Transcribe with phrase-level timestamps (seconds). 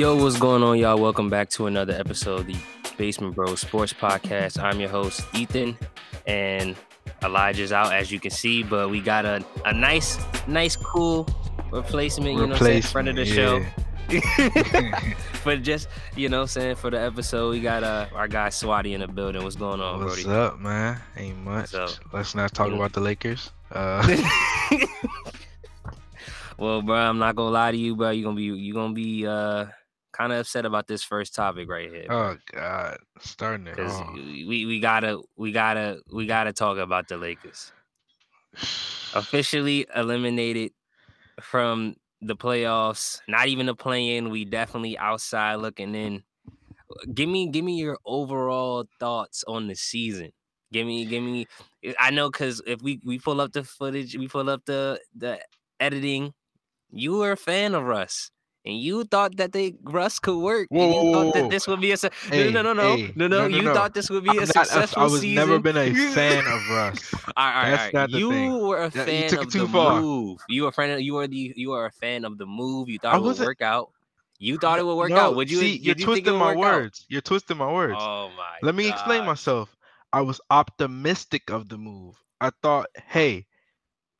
[0.00, 0.98] Yo, what's going on, y'all?
[0.98, 2.56] Welcome back to another episode of the
[2.96, 4.58] Basement Bros Sports Podcast.
[4.58, 5.76] I'm your host, Ethan,
[6.26, 6.74] and
[7.22, 11.28] Elijah's out, as you can see, but we got a, a nice, nice, cool
[11.70, 13.62] replacement, you know, what I'm saying, friend of the show.
[15.44, 19.02] but just you know, saying for the episode, we got uh our guy Swaty in
[19.02, 19.44] the building.
[19.44, 20.38] What's going on, What's Brody?
[20.38, 20.98] up, man?
[21.18, 21.74] Ain't much.
[22.10, 22.76] Let's not talk Yeah.
[22.76, 23.50] about the Lakers.
[23.70, 24.00] Uh,
[26.58, 28.08] well, bro, I'm not gonna lie to you, bro.
[28.08, 29.66] You're gonna be you're gonna be uh
[30.20, 32.06] kind of upset about this first topic right here.
[32.10, 33.76] oh God, starting it.
[33.76, 37.72] because we, we gotta we gotta we gotta talk about the Lakers
[39.14, 40.72] officially eliminated
[41.40, 43.20] from the playoffs.
[43.28, 44.28] Not even a play in.
[44.28, 46.22] We definitely outside looking in.
[47.14, 50.32] Give me give me your overall thoughts on the season.
[50.70, 51.46] Give me give me.
[51.82, 55.00] Eh, I know because if we we pull up the footage, we pull up the
[55.16, 55.40] the
[55.78, 56.34] editing.
[56.90, 58.30] You were a fan of Russ.
[58.66, 60.68] And you thought that they Russ could work.
[60.70, 62.72] and Whoa, you whoa, thought whoa, that this would be a su- Hey, no no
[62.74, 63.38] no no hey, no no.
[63.42, 63.74] no, no, You no.
[63.74, 65.34] thought this would be I'm a not a- successful I was season.
[65.34, 67.14] never been a fan of Russ.
[67.14, 68.10] All right, all right, all right.
[68.10, 68.60] You thing.
[68.66, 70.00] were a you fan it of too the far.
[70.02, 70.40] move.
[70.48, 70.90] You were a fan.
[70.90, 71.52] Of, you were the.
[71.56, 72.88] You were a fan of the move.
[72.90, 73.92] You thought I it would work out.
[74.38, 75.36] You thought it would work no, out.
[75.36, 75.58] Would you?
[75.58, 76.58] See, you're you twisting my work out?
[76.58, 77.06] words.
[77.08, 77.96] You're twisting my words.
[77.98, 78.56] Oh my.
[78.62, 79.74] Let me explain myself.
[80.12, 82.16] I was optimistic of the move.
[82.40, 83.46] I thought, hey,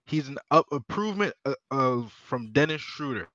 [0.07, 3.29] he's an up improvement uh, uh, from Dennis Schroeder.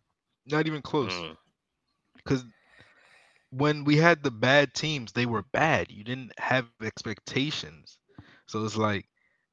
[0.47, 1.25] Not even close.
[1.25, 1.37] mm.
[2.17, 2.45] Because
[3.51, 5.91] when we had the bad teams, they were bad.
[5.91, 7.85] You didn't have expectations.
[8.31, 8.95] So it's like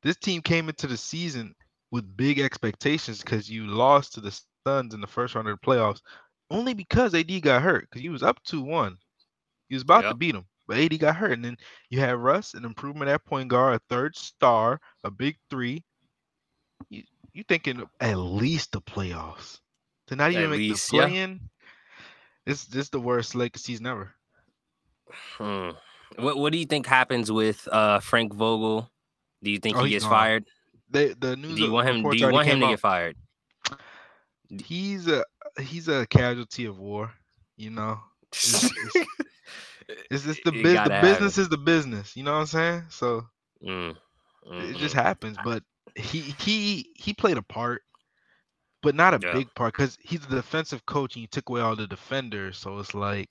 [0.03, 1.55] this team came into the season
[1.91, 5.67] with big expectations because you lost to the Suns in the first round of the
[5.67, 6.01] playoffs
[6.49, 8.97] only because AD got hurt because he was up 2 1.
[9.69, 11.33] He was about to beat him, but AD got hurt.
[11.33, 11.57] And then
[11.89, 15.83] you have Russ, an improvement at point guard, a third star, a big three.
[16.89, 17.03] You,
[17.33, 19.59] you thinking at least the playoffs.
[20.07, 21.07] To not even At make least, the yeah.
[21.07, 21.41] play in.
[22.45, 24.13] This this is the worst Lakers season ever.
[25.37, 25.71] Hmm.
[26.17, 28.89] What What do you think happens with uh Frank Vogel?
[29.43, 30.11] Do you think Oh, he gets gone.
[30.11, 30.45] fired?
[30.89, 32.01] They the news Do you want him?
[32.09, 32.69] Do you want him to out.
[32.69, 33.17] get fired?
[34.49, 35.25] He's a
[35.59, 37.11] he's a casualty of war.
[37.57, 37.99] You know,
[38.43, 39.01] it's, it's,
[40.09, 42.15] it's just the biz, the business is the business.
[42.15, 42.83] You know what I'm saying?
[42.89, 43.25] So
[43.61, 43.95] Mm,
[44.57, 44.95] it just mhm.
[44.95, 45.37] happens.
[45.37, 45.63] But
[45.95, 47.83] he he he played a part,
[48.81, 49.31] but not a Yeah.
[49.31, 52.57] big part because he's a defensive coach and you took away all the defenders.
[52.57, 53.29] So it's like,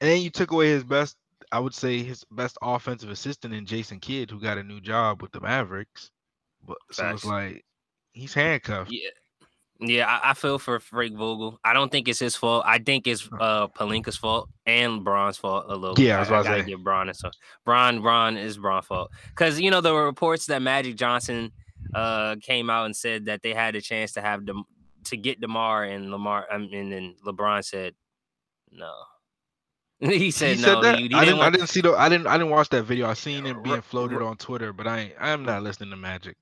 [0.00, 1.16] and then you took away his best.
[1.52, 5.22] I would say his best offensive assistant in Jason Kidd, who got a new job
[5.22, 6.10] with the Mavericks.
[6.64, 7.14] But so Facts.
[7.14, 7.64] it's like
[8.12, 8.94] he's handcuffed.
[8.94, 9.10] Yeah.
[9.78, 11.60] Yeah, I, I feel for Frank Vogel.
[11.62, 12.64] I don't think it's his fault.
[12.66, 16.02] I think it's uh Pelinka's fault and Bron's fault a little.
[16.02, 16.68] Yeah, I was about to gotta say.
[16.68, 17.30] give Bron so
[17.64, 21.52] Bron Bron is Bron's fault because you know there were reports that Magic Johnson
[21.94, 24.64] uh came out and said that they had a chance to have them
[25.04, 26.46] to get Demar and Lamar.
[26.50, 27.94] I mean, and then LeBron said
[28.70, 28.92] no.
[30.00, 30.82] he said he no.
[30.82, 30.98] said.
[30.98, 31.40] He, he I didn't.
[31.40, 31.92] I didn't see the.
[31.92, 32.26] I didn't.
[32.26, 33.08] I didn't watch that video.
[33.08, 35.12] I seen it being floated on Twitter, but I.
[35.18, 36.36] I am not listening to Magic.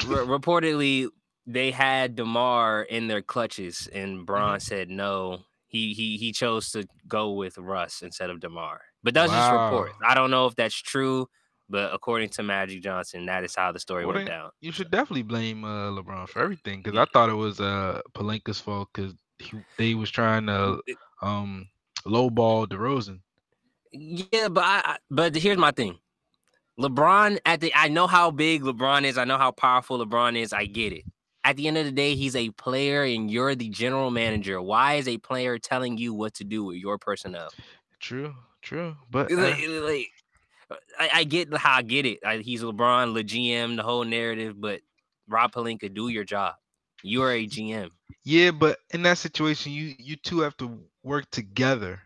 [0.00, 1.08] Reportedly
[1.48, 3.98] they had Demar in their clutches, Mm-hmm.
[3.98, 5.40] and Bron said no.
[5.66, 8.80] He he he chose to go with Russ instead of Demar.
[9.02, 9.92] But that's just report.
[10.06, 11.28] I don't know if that's true,
[11.68, 14.50] but according to Magic Johnson, that is how the story Well, went down.
[14.60, 18.60] You should definitely blame uh, LeBron for everything because I thought it was uh Pelinka's
[18.60, 19.14] fault because
[19.76, 20.80] they was trying to
[21.22, 21.68] um
[22.06, 23.20] lowball DeRozan.
[23.92, 25.98] Yeah, but I, I but here's my thing.
[26.80, 29.18] LeBron at the I know how big LeBron is.
[29.18, 30.52] I know how powerful LeBron is.
[30.52, 31.04] I get it.
[31.48, 34.60] At the end of the day, he's a player and you're the general manager.
[34.60, 37.48] Why is a player telling you what to do with your personnel?
[38.00, 40.08] True, true, but uh, Like, like,
[40.98, 42.18] I, I get how I get it.
[42.24, 44.82] I, he's LeBron, the GM, the whole narrative, but
[45.26, 46.56] Rob Pelinka, do your job.
[47.02, 47.90] You are a GM.
[48.24, 52.00] yeah, but in that situation, you you two have to work together.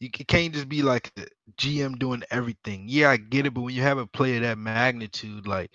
[0.00, 2.86] You can't just be like the GM doing everything.
[2.88, 5.70] Yeah, I get it, but when you have a player that magnitude, like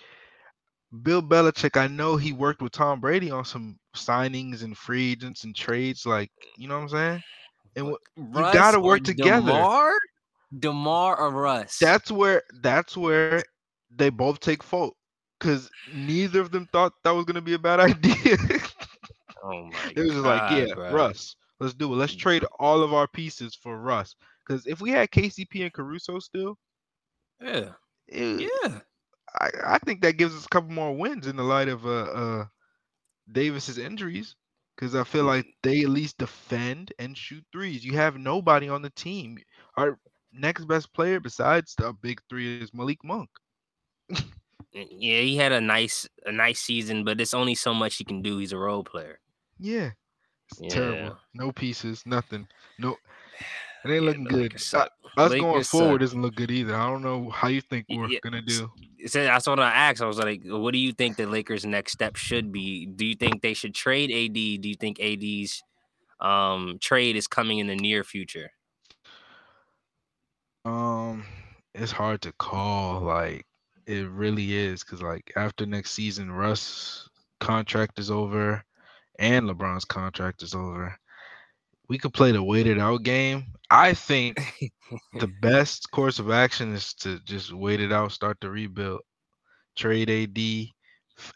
[1.03, 5.43] Bill Belichick, I know he worked with Tom Brady on some signings and free agents
[5.43, 6.05] and trades.
[6.05, 7.23] Like, you know what I'm saying?
[7.75, 9.47] And wh- Russ gotta work together.
[9.47, 9.93] DeMar,
[10.59, 11.77] Demar or Russ.
[11.79, 13.43] that's where that's where
[13.91, 14.95] they both take fault
[15.39, 18.37] because neither of them thought that was gonna be a bad idea.
[19.43, 20.93] oh my it was just like, yeah, bruh.
[20.93, 21.97] Russ, let's do it.
[21.97, 22.19] Let's mm.
[22.19, 24.15] trade all of our pieces for Russ.
[24.45, 26.57] Because if we had KCP and Caruso still,
[27.41, 27.71] Yeah,
[28.07, 28.79] it, yeah.
[29.41, 31.89] I, I think that gives us a couple more wins in the light of uh,
[31.89, 32.45] uh
[33.31, 34.35] Davis's injuries.
[34.75, 37.85] Because I feel like they at least defend and shoot threes.
[37.85, 39.37] You have nobody on the team.
[39.77, 39.97] Our
[40.33, 43.19] next best player besides the big three is Malik Monk.
[44.73, 48.21] Yeah, he had a nice a nice season, but it's only so much he can
[48.21, 48.37] do.
[48.37, 49.19] He's a role player.
[49.59, 49.91] Yeah.
[50.51, 50.67] It's Yeah.
[50.67, 51.17] terrible.
[51.33, 52.47] No pieces, nothing.
[52.77, 52.97] No
[53.85, 54.39] it ain't looking the good.
[54.41, 54.87] Lakers Uh,
[55.17, 56.01] us going forward suck.
[56.01, 56.75] doesn't look good either.
[56.75, 58.69] I don't know how you think we're yeah, gonna do.
[59.07, 60.01] So that's what I asked.
[60.01, 62.85] I was like, what do you think the Lakers' next step should be?
[62.87, 64.33] Do you think they should trade AD?
[64.61, 65.63] Do you think AD's
[66.21, 68.51] um trade is coming in the near future?
[70.65, 71.25] Um,
[71.73, 73.01] it's hard to call.
[73.01, 73.45] Like
[73.87, 77.09] it really is, because like after next season, Russ'
[77.39, 78.63] contract is over,
[79.19, 80.97] and LeBron's contract is over.
[81.87, 83.53] We could play the waited out game.
[83.69, 84.39] I think
[85.19, 89.01] the best course of action is to just wait it out, start the rebuild,
[89.75, 90.37] trade AD,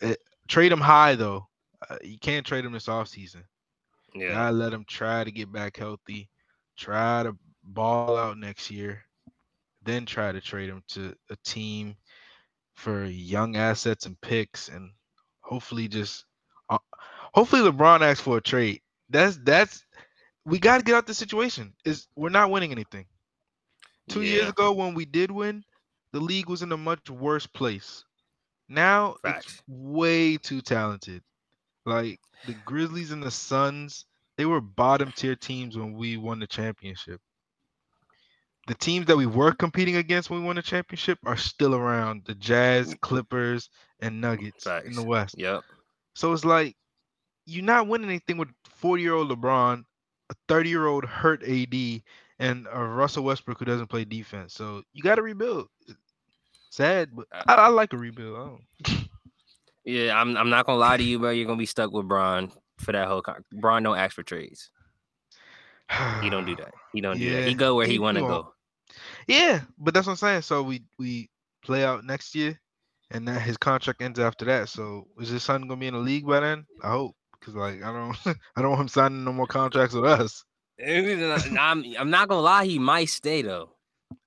[0.02, 0.16] eh,
[0.48, 1.48] trade him high though.
[1.90, 3.44] Uh, you can't trade him this offseason.
[4.14, 6.30] Yeah, Gotta let him try to get back healthy,
[6.78, 9.04] try to ball out next year,
[9.84, 11.96] then try to trade him to a team
[12.76, 14.92] for young assets and picks, and
[15.42, 16.26] hopefully just,
[16.70, 16.78] uh,
[17.34, 18.82] hopefully LeBron asks for a trade.
[19.10, 19.84] That's that's
[20.50, 21.74] we got to get out the situation.
[21.86, 23.06] Is we're not winning anything.
[24.10, 25.64] Two years ago, when we did win,
[26.14, 28.04] the league was in a much worse place.
[28.68, 29.46] Now Facts.
[29.46, 31.22] it's way too talented.
[31.86, 34.06] Like the Grizzlies and the Suns,
[34.38, 37.22] they were bottom tier teams when we won the championship.
[38.68, 42.24] The teams that we were competing against when we won the championship are still around.
[42.26, 43.02] The Jazz, mm.
[43.02, 43.70] Clippers,
[44.00, 45.36] and Nuggets in the West.
[45.38, 45.64] Yep.
[46.14, 46.76] So it's like
[47.46, 49.84] you're not winning anything with 40 year old LeBron,
[50.30, 52.02] a 30 year old hurt AD,
[52.40, 54.54] and a Russell Westbrook who doesn't play defense.
[54.54, 55.68] So you got to rebuild.
[56.70, 58.36] Sad, but Uh, I, I like a rebuild.
[58.38, 59.08] I don't-
[59.86, 60.38] Yeah, I'm.
[60.38, 61.32] I'm not gonna lie to you, bro.
[61.32, 63.22] You're gonna be stuck with Bron for that whole.
[63.22, 64.70] Con- Bron don't ask for trades.
[66.22, 66.74] He don't do that.
[66.94, 67.48] He don't do that.
[67.48, 68.54] He go where he, he want to go.
[69.28, 70.42] Yeah, but that's what I'm saying.
[70.44, 71.30] So we we
[71.64, 72.60] play out next year,
[73.12, 74.70] and then his contract ends after that.
[74.70, 76.66] So is his son gonna be in the league by then?
[76.84, 78.18] I hope, because like I don't
[78.56, 80.44] I don't want him signing no more contracts with us.
[80.82, 81.84] I'm.
[81.98, 82.66] I'm not gonna lie.
[82.66, 83.72] He might stay though.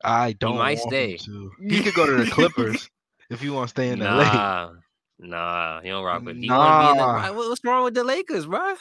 [0.05, 1.19] I don't He might stay.
[1.67, 2.91] He could go to the Clippers
[3.31, 4.33] if you want to stay in LA.
[4.33, 4.71] Nah,
[5.19, 5.81] nah.
[5.83, 6.37] You don't rock with.
[6.37, 7.33] He want to be in the.
[7.33, 7.49] Nah.
[7.49, 8.75] What's wrong with the Lakers, bro?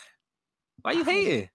[0.82, 1.50] Why you hating?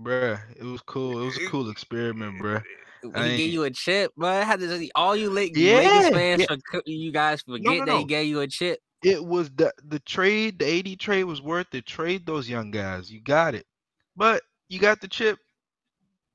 [0.00, 1.22] Bruh, it was cool.
[1.22, 2.62] It was a cool experiment, bruh.
[3.02, 6.56] He gave you a chip, but had to, all you Lake, Yeah, Lakers fans, yeah.
[6.70, 8.04] for, you guys forget no, that he no.
[8.04, 8.80] gave you a chip.
[9.02, 11.86] It was the the trade, the AD trade was worth it.
[11.86, 13.10] Trade those young guys.
[13.10, 13.66] You got it.
[14.16, 15.38] But you got the chip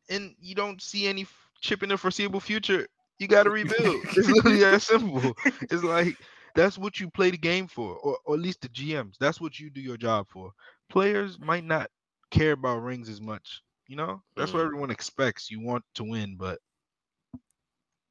[0.10, 1.26] and you don't see any
[1.62, 2.88] chip in the foreseeable future.
[3.20, 4.06] You got to rebuild.
[4.16, 5.38] it's literally that simple.
[5.70, 6.18] It's like
[6.56, 9.18] that's what you play the game for, or, or at least the GMs.
[9.20, 10.52] That's what you do your job for.
[10.90, 11.90] Players might not
[12.32, 13.62] care about rings as much.
[13.88, 14.66] You know, that's what Mm.
[14.66, 15.50] everyone expects.
[15.52, 16.60] You want to win, but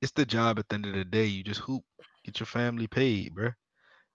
[0.02, 1.24] it's the job at the end of the day.
[1.26, 1.84] You just hoop,
[2.24, 3.54] get your family paid, bruh.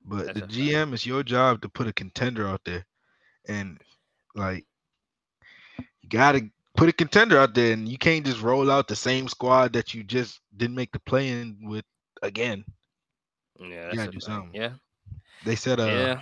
[0.08, 0.42] But That's the.
[0.44, 2.86] GM, it's your job to put a contender out there,
[3.48, 3.80] and
[4.36, 4.66] like
[6.02, 9.28] you gotta put a contender out there, and you can't just roll out the same
[9.28, 11.78] squad that you just didn't make the play in with
[12.16, 12.58] again.
[13.60, 14.56] Yeah, that's gotta do something.
[14.56, 14.74] Yeah,
[15.44, 16.22] They said, uh, yeah.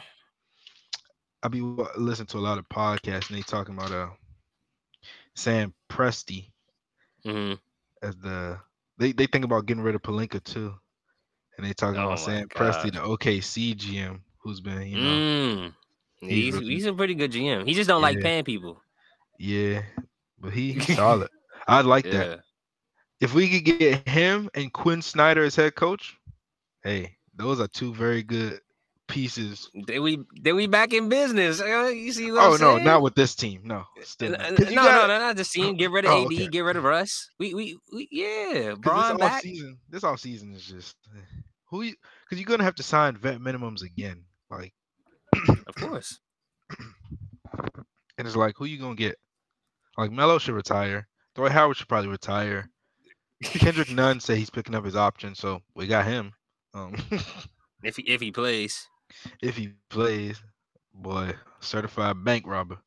[1.43, 1.61] I be
[1.97, 4.09] listening to a lot of podcasts, and they talking about uh
[5.35, 6.51] Sam Presti
[7.25, 7.53] hmm
[8.01, 8.59] as the
[8.97, 10.75] they they think about getting rid of Pelinka too,
[11.57, 12.99] and they talking Oh about Sam Presti, the.
[12.99, 15.73] OKC GM, who's been you know Mm.
[16.21, 17.65] he's He's he's a pretty good GM.
[17.65, 18.81] He just don't like paying people.
[19.39, 19.81] yeah,
[20.39, 21.29] but he he's solid.
[21.67, 22.41] I like that.
[23.21, 26.17] If we could get him and Quin Snyder as head coach,
[26.83, 28.59] hey, those are two very good
[29.07, 29.69] pieces.
[29.87, 31.61] Then we then we back in business.
[31.61, 33.61] Uh, You see what Oh no, not with this team.
[33.63, 34.47] No, still N- not.
[34.51, 35.75] n- 'Cause you no, gotta- no, no, not just team.
[35.77, 36.33] Get rid of Oh, AD.
[36.33, 36.47] okay.
[36.47, 37.29] Get rid of Russ.
[37.39, 38.73] We, we, we yeah.
[38.79, 40.95] Bron this off season, this off season is just
[41.69, 41.93] who you
[42.23, 44.23] because you're gonna have to sign vet minimums again.
[44.49, 44.73] Like,
[45.67, 46.19] Of course.
[48.17, 49.17] and it's like who you gonna get?
[49.97, 51.07] Like Melo should retire.
[51.35, 52.69] Dwight Howard should probably retire.
[53.43, 56.31] Kendrick Nunn said he's picking up his option, so we got him.
[56.73, 56.95] Um,
[57.83, 58.87] If he if he plays,
[59.41, 60.41] if he plays,
[60.93, 62.77] boy, certified bank robber.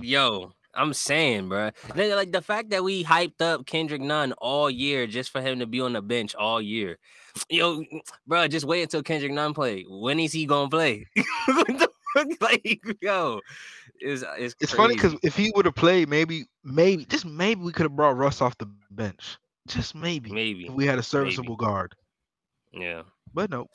[0.00, 1.70] yo, I'm saying, bro.
[1.94, 5.66] Like the fact that we hyped up Kendrick Nunn all year just for him to
[5.66, 6.98] be on the bench all year.
[7.50, 7.84] Yo,
[8.26, 9.84] bro, just wait until Kendrick Nunn play.
[9.88, 11.06] When is he gonna play?
[12.40, 13.40] like, yo,
[14.00, 17.72] it's it's, it's funny because if he would have played, maybe, maybe, just maybe we
[17.72, 19.38] could have brought Russ off the bench.
[19.68, 21.66] Just maybe, maybe if we had a serviceable maybe.
[21.66, 21.94] guard.
[22.72, 23.68] Yeah, but no.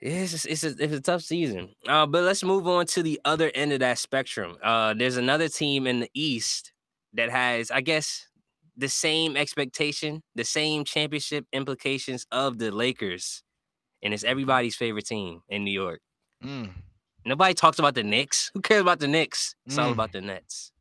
[0.00, 1.70] It's it's a, it's a tough season.
[1.88, 4.56] Uh, but let's move on to the other end of that spectrum.
[4.62, 6.72] Uh, there's another team in the East
[7.14, 8.26] that has, I guess,
[8.76, 13.42] the same expectation, the same championship implications of the Lakers,
[14.02, 16.00] and it's everybody's favorite team in New York.
[16.44, 16.70] Mm.
[17.24, 18.50] Nobody talks about the Knicks.
[18.52, 19.54] Who cares about the Knicks?
[19.64, 19.82] It's mm.
[19.82, 20.72] all about the Nets.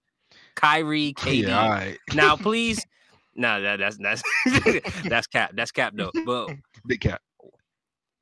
[0.56, 1.48] Kyrie, KD.
[1.48, 1.98] Yeah, right.
[2.14, 2.86] now, please.
[3.38, 4.24] No, that, that's that's
[5.10, 5.52] that's cap.
[5.56, 6.10] That's cap though.
[6.26, 6.52] But
[6.88, 7.22] big cap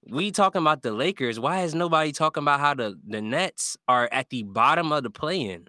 [0.09, 1.39] we talking about the Lakers.
[1.39, 5.09] Why is nobody talking about how the, the Nets are at the bottom of the
[5.09, 5.67] play-in?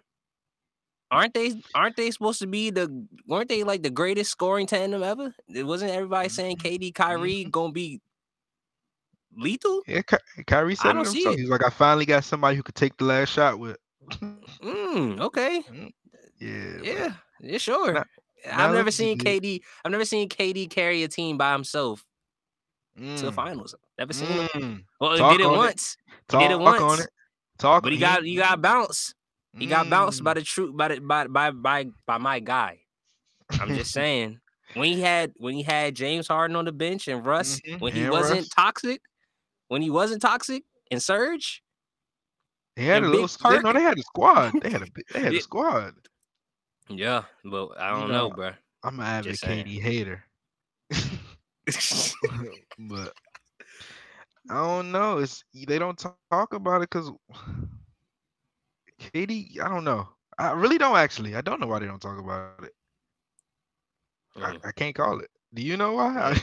[1.10, 5.02] Aren't they aren't they supposed to be the weren't they like the greatest scoring tandem
[5.02, 5.32] ever?
[5.48, 6.84] It wasn't everybody saying Mm-hmm.
[6.84, 8.00] KD Kyrie gonna be
[9.36, 9.82] lethal?
[9.86, 11.36] Yeah, Ky- Kyrie said it don't see himself.
[11.36, 11.40] it.
[11.40, 13.76] He's like, I finally got somebody who could take the last shot with.
[14.62, 15.62] Mm, okay.
[16.40, 17.92] yeah, Yeah, yeah, sure.
[17.92, 18.04] Now-
[18.50, 19.60] I've never seen KD.
[19.84, 22.04] I've never seen KD carry a team by himself
[22.96, 23.74] to the Mm, finals.
[23.98, 24.48] Never seen him.
[24.54, 24.84] mm.
[25.00, 25.58] Well, he did it on it.
[25.58, 25.96] once,
[26.28, 27.10] Talk did it on once, it.
[27.58, 27.82] Talk.
[27.82, 29.14] but he got you got bounced.
[29.58, 30.24] He got bounced Mm.
[30.24, 32.80] by the truth by the by by by by my guy.
[33.60, 34.40] I'm just saying.
[34.74, 37.92] When he had when he had James Harden on the bench and Russ, Mhm, when
[37.92, 38.48] he and wasn't Russ.
[38.48, 39.00] toxic,
[39.68, 41.62] when he wasn't toxic and Serge,
[42.76, 43.28] They had a little.
[43.48, 44.52] They, no, they had a squad.
[44.60, 44.86] They had a.
[45.14, 45.94] They had a squad.
[46.88, 48.50] yeah, but I don't know, know, bro.
[48.82, 49.36] I'm an avid.
[49.36, 50.24] KD hater,
[52.78, 53.12] but
[54.50, 55.18] I don't know.
[55.18, 56.86] It's they don't talk about it because
[58.98, 59.58] KD.
[59.62, 60.08] I don't know.
[60.38, 61.34] I really don't actually.
[61.34, 62.72] I don't know why they don't talk about it.
[64.40, 64.60] I, Mm.
[64.64, 65.30] I can't call it.
[65.52, 66.36] Do you know why?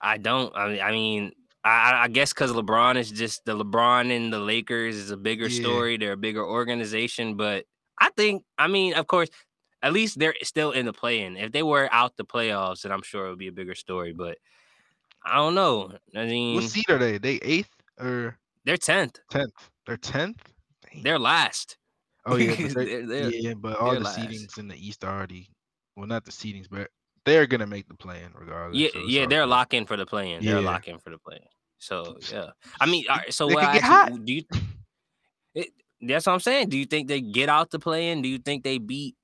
[0.00, 0.54] I don't.
[0.56, 1.32] I mean, I mean,
[1.64, 5.48] I, I guess because LeBron is just the LeBron and the Lakers is a bigger
[5.48, 5.50] Yeah.
[5.50, 5.96] story.
[5.96, 7.64] They're a bigger organization, but
[8.00, 9.28] I think, I mean, of course,
[9.86, 11.36] at least they're still in the play-in.
[11.36, 14.12] If they were out the playoffs, then I'm sure it would be a bigger story.
[14.12, 14.38] But
[15.24, 15.92] I don't know.
[16.14, 17.18] I mean, what seed are they?
[17.18, 19.18] They eighth or they're tenth.
[19.30, 19.52] tenth?
[19.86, 20.42] They're tenth.
[21.02, 21.76] They're last.
[22.26, 24.18] Oh yeah, but they're- They're- yeah, but all the last.
[24.18, 25.48] seedings in the East are already.
[25.96, 26.90] Well, not the seedings, but
[27.24, 28.76] they're gonna make the play-in regardless.
[28.78, 30.44] Yeah, so yeah, they're in for the play-in.
[30.44, 30.66] They're Yeah.
[30.68, 31.46] locked in for the play-in.
[31.78, 32.50] So yeah,
[32.80, 33.60] I mean, all right, so what?
[33.60, 34.24] could I get ask you, hot.
[34.24, 34.42] do you?
[35.54, 35.68] It,
[36.02, 36.68] that's what I'm saying.
[36.68, 38.22] Do you think they get out the play-in?
[38.22, 39.14] Do you think they beat?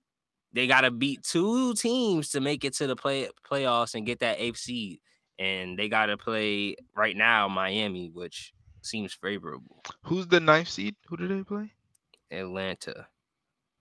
[0.52, 4.20] They got to beat two teams to make it to the play playoffs and get
[4.20, 5.00] that eighth seed,
[5.38, 9.82] and they got to play right now Miami, which seems favorable.
[10.04, 10.96] Who's the ninth seed?
[11.08, 11.72] Who do they play?
[12.30, 13.06] Atlanta.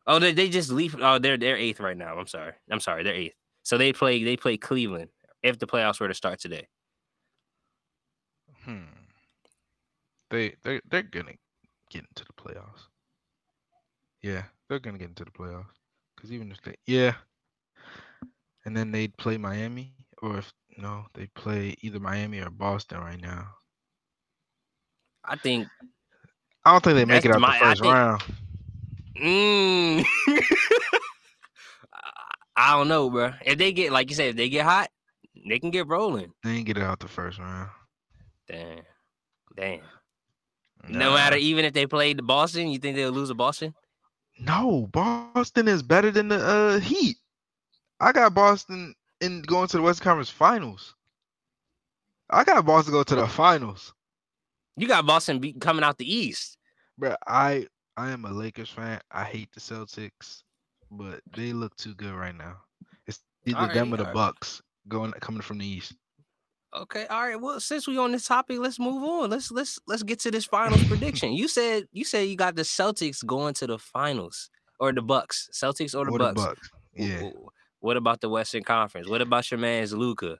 [0.07, 0.95] Oh, they, they just leave.
[0.99, 2.17] Oh, they're they're eighth right now.
[2.17, 2.53] I'm sorry.
[2.69, 3.03] I'm sorry.
[3.03, 3.35] They're eighth.
[3.63, 5.09] So they play they play Cleveland
[5.43, 6.67] if the playoffs were to start today.
[8.63, 8.85] Hmm.
[10.29, 11.33] They they they're gonna
[11.89, 12.87] get into the playoffs.
[14.21, 15.65] Yeah, they're gonna get into the playoffs.
[16.21, 17.15] Cause even if they yeah,
[18.65, 23.19] and then they'd play Miami, or if no, they play either Miami or Boston right
[23.19, 23.47] now.
[25.25, 25.67] I think
[26.63, 28.21] I don't think they make it out my- the first think- round.
[29.19, 30.05] Mm.
[32.55, 33.31] I don't know, bro.
[33.45, 34.89] If they get like you said, if they get hot,
[35.47, 36.31] they can get rolling.
[36.43, 37.69] They ain't get it out the first round.
[38.47, 38.81] Damn,
[39.55, 39.79] damn.
[40.89, 41.15] No Nah.
[41.15, 43.73] matter, even if they played the Boston, you think they'll lose to Boston?
[44.39, 47.17] No, Boston is better than the uh, Heat.
[47.99, 50.95] I got Boston in going to the West Conference Finals.
[52.29, 53.93] I got Boston go to the finals.
[54.77, 56.57] You got Boston be- coming out the East.
[56.97, 59.01] Bro, I I am a Lakers fan.
[59.11, 60.43] I hate the Celtics,
[60.89, 62.57] but they look too good right now.
[63.05, 64.13] It's either them or the alright.
[64.13, 65.93] Bucks going coming from the East.
[66.73, 67.39] Okay, all right.
[67.39, 69.29] Well, since we're on this topic, let's move on.
[69.29, 71.33] Let's let's let's get to this finals prediction.
[71.33, 74.49] You said you said you got the Celtics going to the finals
[74.79, 76.41] or the Bucks, Celtics or the Or Bucks.
[76.41, 76.69] Bucks.
[76.93, 77.29] Yeah.
[77.81, 79.09] What about the Western Conference?
[79.09, 80.37] What about your man's Luka?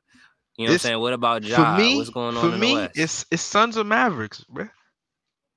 [0.58, 1.00] You know what I'm saying?
[1.00, 2.92] What about For me, What's going on for in me, the West?
[2.98, 4.68] it's it's Suns of Mavericks, bro.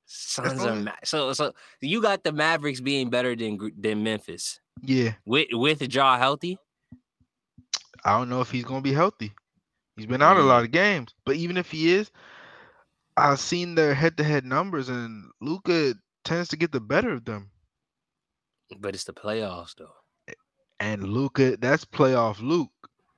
[0.06, 5.14] Suns of Ma- so so you got the Mavericks being better than than Memphis Yeah.
[5.24, 6.58] with with Ja healthy.
[8.04, 9.32] I don't know if he's gonna be healthy.
[9.96, 12.10] He's been out a lot of games, but even if he is,
[13.16, 17.50] I've seen their head-to-head numbers, and Luka tends to get the better of them.
[18.80, 19.92] But it's the playoffs though.
[20.80, 22.70] And Luka, that's playoff Luke.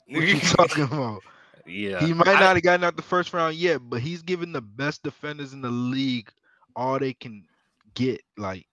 [0.09, 1.23] What are you talking about?
[1.67, 4.53] Yeah, He might I- not have gotten out the first round yet, but he's giving
[4.53, 6.29] the best defenders in the league
[6.77, 7.45] all they can
[7.95, 8.21] get.
[8.37, 8.67] Like,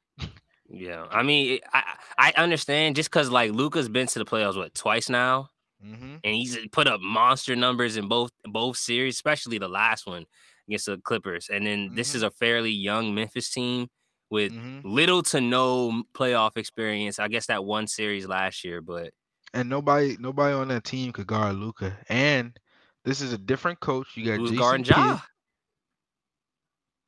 [0.70, 1.84] Yeah, I mean, I,
[2.18, 5.50] I- I understand just because like Luka's been to the playoffs what twice now,
[5.84, 10.26] hmm and he's put up monster numbers in both both series, especially the last one
[10.68, 11.50] against the Clippers.
[11.52, 13.88] And then this is a fairly young Memphis team
[14.30, 17.20] with hmm little to no playoff experience.
[17.20, 19.12] I guess that one series last year, but
[19.54, 21.98] And nobody, nobody on that team could guard Luka.
[22.10, 22.58] And
[23.06, 24.08] this is a different coach.
[24.16, 25.20] You got guarding Ja?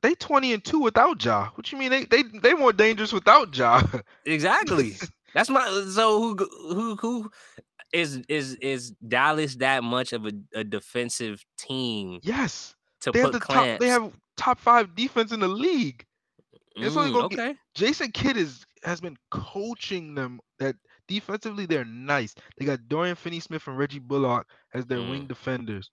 [0.02, 1.50] They twenty and two without Ja.
[1.56, 1.90] What you mean?
[1.90, 3.82] They they they more dangerous without Ja.
[4.26, 4.94] Exactly.
[5.34, 6.36] That's my so who
[6.74, 7.32] who who
[7.96, 13.32] is is is Dallas that much of a, a defensive team yes, to they have
[13.32, 13.72] the clamps?
[13.72, 13.80] top.
[13.80, 16.06] They have top five defense in the league.
[16.76, 17.56] it's only Mm, gonna get- okay.
[17.74, 20.76] Jason Kidd is has been coaching them that
[21.08, 22.36] defensively they're nice.
[22.58, 25.28] They got Dorian Finney-Smith and Reggie Bullock as their wing Mm.
[25.30, 25.90] defenders.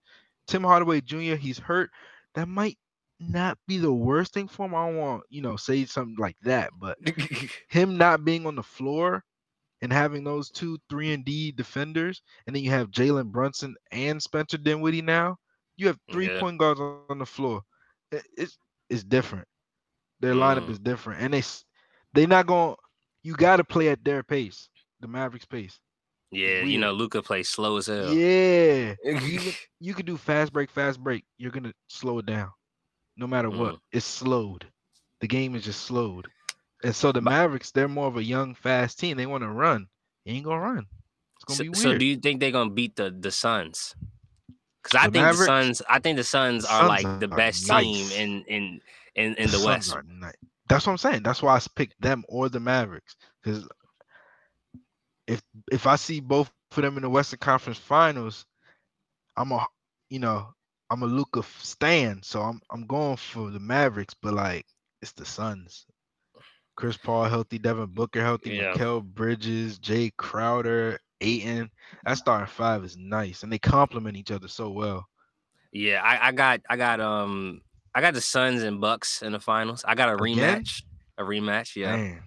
[0.46, 1.36] Tim Hardaway Jr.
[1.36, 1.90] He's hurt.
[2.34, 2.78] That might
[3.20, 4.74] not be the worst thing for him.
[4.74, 6.98] I don't want you know say something like that, but
[7.68, 9.22] him not being on the floor
[9.82, 14.22] and having those two three and D defenders, and then you have Jalen Brunson and
[14.22, 15.38] Spencer Dinwiddie now.
[15.76, 16.40] You have three Yeah.
[16.40, 17.36] point guards on the floor.
[17.82, 19.24] It- It's it's different.
[20.20, 20.70] Their lineup Mm.
[20.70, 21.64] is different, and they s-
[22.12, 22.76] they not going.
[23.22, 24.68] You got to play at their pace,
[25.00, 25.78] the Mavericks pace.
[26.30, 28.14] yeah, you know Luka plays slow as hell.
[28.14, 31.24] Yeah, even you can do fast break, fast break.
[31.38, 32.50] You're gonna slow it down,
[33.16, 33.76] no matter what.
[33.76, 33.80] Mm.
[33.92, 34.70] It's slowed.
[35.20, 36.28] The game is just slowed,
[36.82, 39.16] and so the Mavericks, they're more of a young, fast team.
[39.16, 39.86] They want to run.
[40.24, 40.86] You ain't gonna run.
[41.36, 41.78] It's gonna So, be weird.
[41.78, 43.94] so do you think they're gonna beat the the Suns?
[44.82, 47.28] Because I The think Mavericks- the Suns, I think the Suns are Suns like the
[47.28, 47.84] best nice.
[47.84, 48.80] team in in
[49.14, 49.96] in, in the Suns West.
[50.06, 50.34] nice.
[50.68, 51.22] That's what I'm saying.
[51.22, 53.16] That's why I picked them or the Mavericks.
[53.42, 53.68] Because
[55.26, 58.46] if if I see both of them in the Western Conference Finals,
[59.36, 59.66] I'm a
[60.10, 60.52] you know
[60.90, 64.14] I'm a Luka stan, so I'm I'm going for the Mavericks.
[64.20, 64.66] But like
[65.00, 65.86] it's the Suns.
[66.76, 68.72] Chris Paul healthy, Devin Booker healthy, Yeah.
[68.74, 71.70] Mikal Bridges, Jae Crowder, Ayton.
[72.04, 75.06] That starting five is nice, and they complement each other so well.
[75.72, 77.60] Yeah, I, I got I got um
[77.94, 79.84] I got the Suns and Bucks in the finals.
[79.86, 80.62] I got a Again?
[80.62, 80.82] rematch.
[81.18, 81.96] A rematch, yeah.
[81.96, 82.22] Man.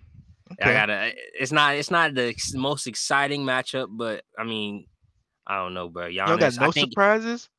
[0.62, 1.12] I got a.
[1.40, 1.76] It's not.
[1.76, 4.86] It's not the most exciting matchup, but I mean,
[5.48, 6.12] I don't know, bro.
[6.12, 7.50] Don't got no think surprises.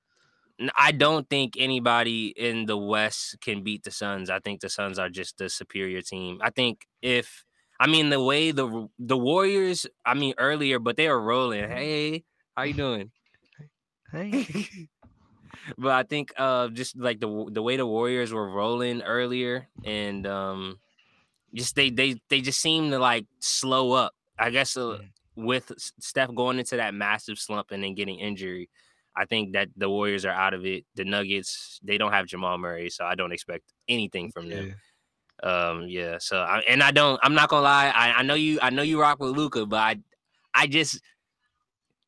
[0.76, 4.30] I don't think anybody in the West can beat the Suns.
[4.30, 6.38] I think the Suns are just the superior team.
[6.42, 7.44] I think if
[7.78, 11.68] I mean the way the the Warriors, I mean earlier, but they were rolling.
[11.68, 12.24] Hey,
[12.56, 13.10] how you doing?
[14.12, 14.46] Hey.
[15.78, 20.26] but I think uh just like the the way the Warriors were rolling earlier and
[20.26, 20.78] um
[21.54, 24.14] just they they they just seem to like slow up.
[24.38, 25.10] I guess uh, Mhm.
[25.36, 28.70] with Steph going into that massive slump and then getting injury,
[29.16, 30.84] I think that the Warriors are out of it.
[30.94, 34.74] The Nuggets they don't have Jamal Murray, so I don't expect anything from them.
[35.42, 35.68] Yeah.
[35.68, 37.92] Um yeah, so I, and I don't I'm not gonna lie.
[37.94, 39.96] I, I know you I know you rock with Luka, but I
[40.54, 41.00] I just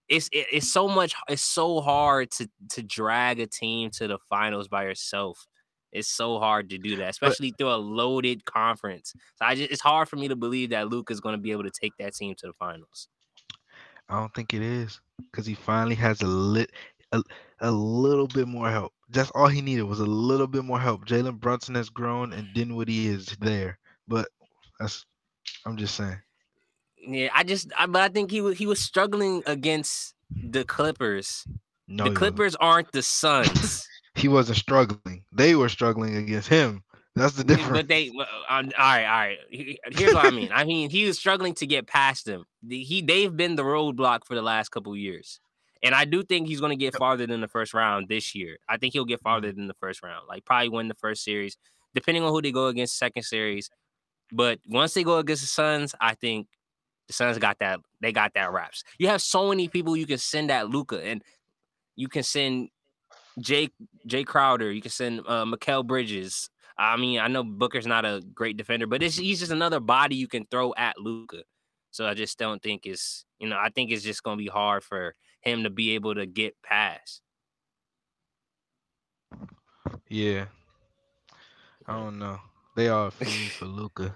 [0.08, 4.18] it's it, it's so much it's so hard to to drag a team to the
[4.28, 5.46] finals by yourself.
[5.92, 9.14] It's so hard to do that, especially through a loaded conference.
[9.36, 11.64] So I just it's hard for me to believe that Luka's going to be able
[11.64, 13.08] to take that team to the finals.
[14.08, 16.72] I don't think it is because he finally has a lit
[17.12, 17.22] a,
[17.60, 18.92] a little bit more help.
[19.10, 21.06] That's all he needed was a little bit more help.
[21.06, 24.28] Jalen Brunson has grown and Dinwiddie is there, but
[24.78, 25.06] that's
[25.64, 26.18] I'm just saying.
[27.00, 31.44] Yeah, I just I, but I think he was he was struggling against the Clippers.
[31.86, 32.18] No, the he wasn't.
[32.18, 33.88] Clippers aren't the Suns.
[34.14, 35.24] he wasn't struggling.
[35.32, 36.82] They were struggling against him.
[37.14, 37.72] That's the difference.
[37.72, 39.38] But they, well, um, all right, all right.
[39.50, 40.50] Here's what I mean.
[40.52, 42.44] I mean, he was struggling to get past them.
[42.68, 45.40] He, they've been the roadblock for the last couple years,
[45.82, 48.58] and I do think he's going to get farther than the first round this year.
[48.68, 51.56] I think he'll get farther than the first round, like probably win the first series,
[51.94, 53.70] depending on who they go against second series.
[54.32, 56.48] But once they go against the Suns, I think
[57.06, 57.80] the Suns got that.
[58.00, 58.82] They got that wraps.
[58.98, 61.22] You have so many people you can send at Luka, and
[61.96, 62.68] you can send
[63.38, 63.72] Jake
[64.06, 64.72] Jae Crowder.
[64.72, 66.50] You can send uh, Mikal Bridges.
[66.76, 70.14] I mean, I know Booker's not a great defender, but it's, he's just another body
[70.14, 71.42] you can throw at Luka.
[71.90, 74.84] So I just don't think it's you know I think it's just gonna be hard
[74.84, 77.22] for him to be able to get past.
[80.08, 80.46] yeah.
[81.86, 82.38] I don't know.
[82.76, 84.14] They are fiends for Luka.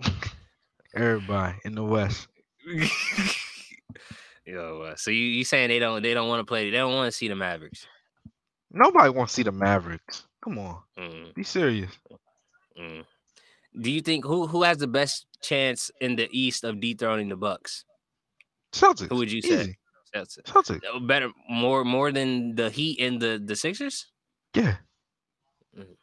[0.94, 2.28] Everybody in the West.
[4.46, 6.94] Yo, uh, so you you saying they don't they don't want to play they don't
[6.94, 7.86] want to see the Mavericks?
[8.72, 10.24] Nobody wants to see the Mavericks.
[10.42, 10.78] Come on.
[10.98, 11.90] Mm, Be serious.
[12.78, 13.04] mm.
[13.78, 17.36] Do you think who who has the best chance in the East of dethroning the
[17.36, 17.84] Bucks?
[18.72, 19.08] Celtics.
[19.10, 19.60] Who would you say?
[19.62, 19.78] Easy.
[20.12, 20.80] That's Celtics.
[20.92, 24.06] uh, better more more than the Heat and the the Sixers.
[24.54, 24.76] Yeah.
[25.76, 25.96] Mhm.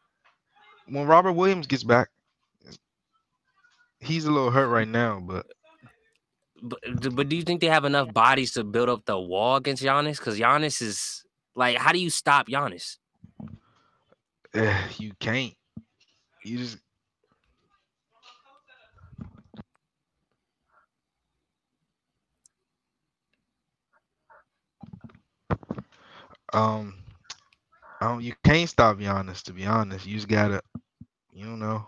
[0.88, 2.10] When Robert Williams gets back,
[4.00, 5.46] he's a little hurt right now, but
[6.62, 6.80] but,
[7.16, 10.18] but do you think they have enough bodies to build up the wall against Giannis?
[10.18, 11.24] Because Giannis is
[11.56, 12.98] like, how do you stop Giannis?
[14.54, 15.54] Eh, you can't.
[16.44, 16.78] You just
[26.54, 26.96] um
[28.02, 30.06] um you can't stop Giannis to be honest.
[30.06, 30.62] You just gotta
[31.34, 31.86] you know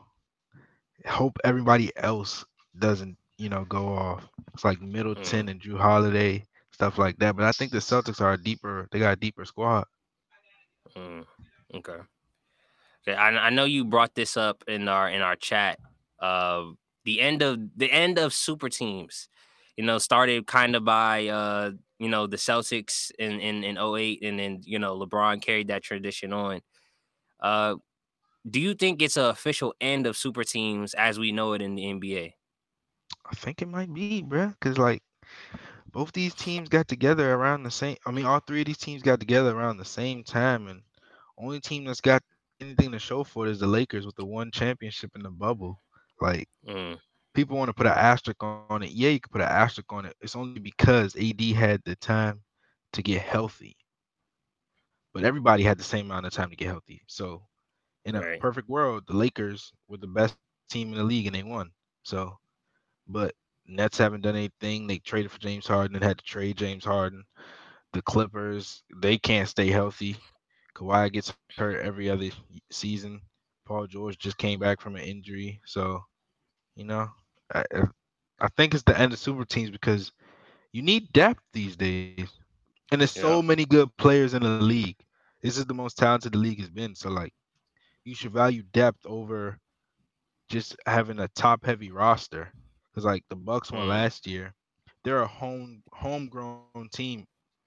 [1.08, 2.46] hope everybody else
[2.78, 4.28] doesn't, you know, go off.
[4.54, 7.36] It's like Middleton Mm, and Jrue Holiday, stuff like that.
[7.36, 9.86] But I think the Celtics are a deeper they got a deeper squad.
[10.96, 11.26] mm,
[11.76, 12.00] okay.
[13.08, 13.16] Okay.
[13.16, 15.80] I, I know you brought this up in our in our chat.
[16.20, 16.72] Uh,
[17.06, 19.30] the end of the end of super teams,
[19.76, 24.24] you know, started kind of by uh, you know, the Celtics in in in 08
[24.24, 26.62] and then, you know, LeBron carried that tradition on.
[27.42, 27.78] Uh,
[28.50, 31.76] do you think it's an official end of super teams as we know it in
[31.76, 32.36] the NBA?
[33.26, 34.60] I think it might be, bruh.
[34.60, 35.02] Cause like
[35.92, 39.04] both these teams got together around the same I mean all three of these teams
[39.04, 40.84] got together around the same time and
[41.38, 42.24] only team that's got
[42.62, 45.82] anything to show for it is the Lakers with the one championship in the bubble.
[46.22, 47.00] Like Mm,
[47.40, 48.92] people want to put an asterisk on it.
[48.92, 50.16] Yeah, you can put an asterisk on it.
[50.22, 52.42] It's only because AD had the time
[52.94, 53.76] to get healthy.
[55.14, 57.04] But everybody had the same amount of time to get healthy.
[57.08, 57.44] So
[58.06, 58.40] in a right.
[58.40, 60.64] perfect world, the Lakers were the best team in
[60.98, 61.72] the league and they won.
[61.72, 62.04] So
[63.08, 63.34] but
[63.68, 64.88] Nets haven't done anything.
[64.88, 67.24] They traded for James Harden and had to trade James Harden.
[67.94, 70.18] The Clippers, they can't stay healthy.
[70.76, 72.30] Kawhi gets hurt every other
[72.72, 73.22] season.
[73.66, 75.60] Paul George just came back from an injury.
[75.66, 76.04] So,
[76.76, 77.10] you know,
[77.54, 77.64] I,
[78.40, 80.12] I think it's the end of super teams because
[80.74, 82.16] you need depth these days.
[82.92, 83.16] And there's Yeah.
[83.16, 84.98] so many good players in the league.
[85.42, 86.88] This is the most talented the league has been.
[86.88, 87.28] So like
[88.04, 89.60] you should value depth over
[90.50, 92.54] just having a top heavy roster.
[92.92, 94.54] Because like the Bucks won Mm, last year.
[95.04, 97.04] They're a home homegrown team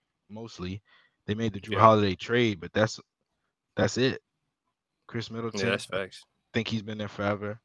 [0.07, 0.61] mostly.
[1.09, 1.79] They made the Jrue yeah.
[1.79, 2.99] Holiday trade, but that's
[3.77, 4.21] that's it.
[5.07, 6.27] Chris Yeah, Middleton, that's I facts.
[6.55, 7.61] think he's been there forever.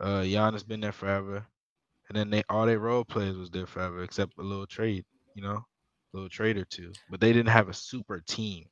[0.00, 1.46] Uh Giannis been there forever.
[2.12, 5.42] And then they all their role players was there forever, except a little trade, you
[5.42, 5.64] know, a
[6.12, 6.92] little trade or two.
[7.10, 8.66] But they didn't have a super team.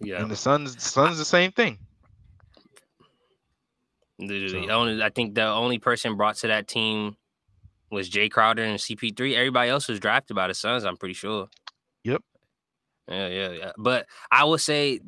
[0.00, 0.22] Yeah.
[0.22, 1.76] And the Suns Suns the same thing.
[4.18, 7.16] The, the only I think the only person brought to that team
[7.90, 9.34] was Jae Crowder and CP3.
[9.34, 11.48] Everybody else was drafted by the Suns, I'm pretty sure.
[12.04, 12.22] Yep.
[13.06, 13.72] Yeah, yeah, yeah.
[13.76, 15.00] But I would say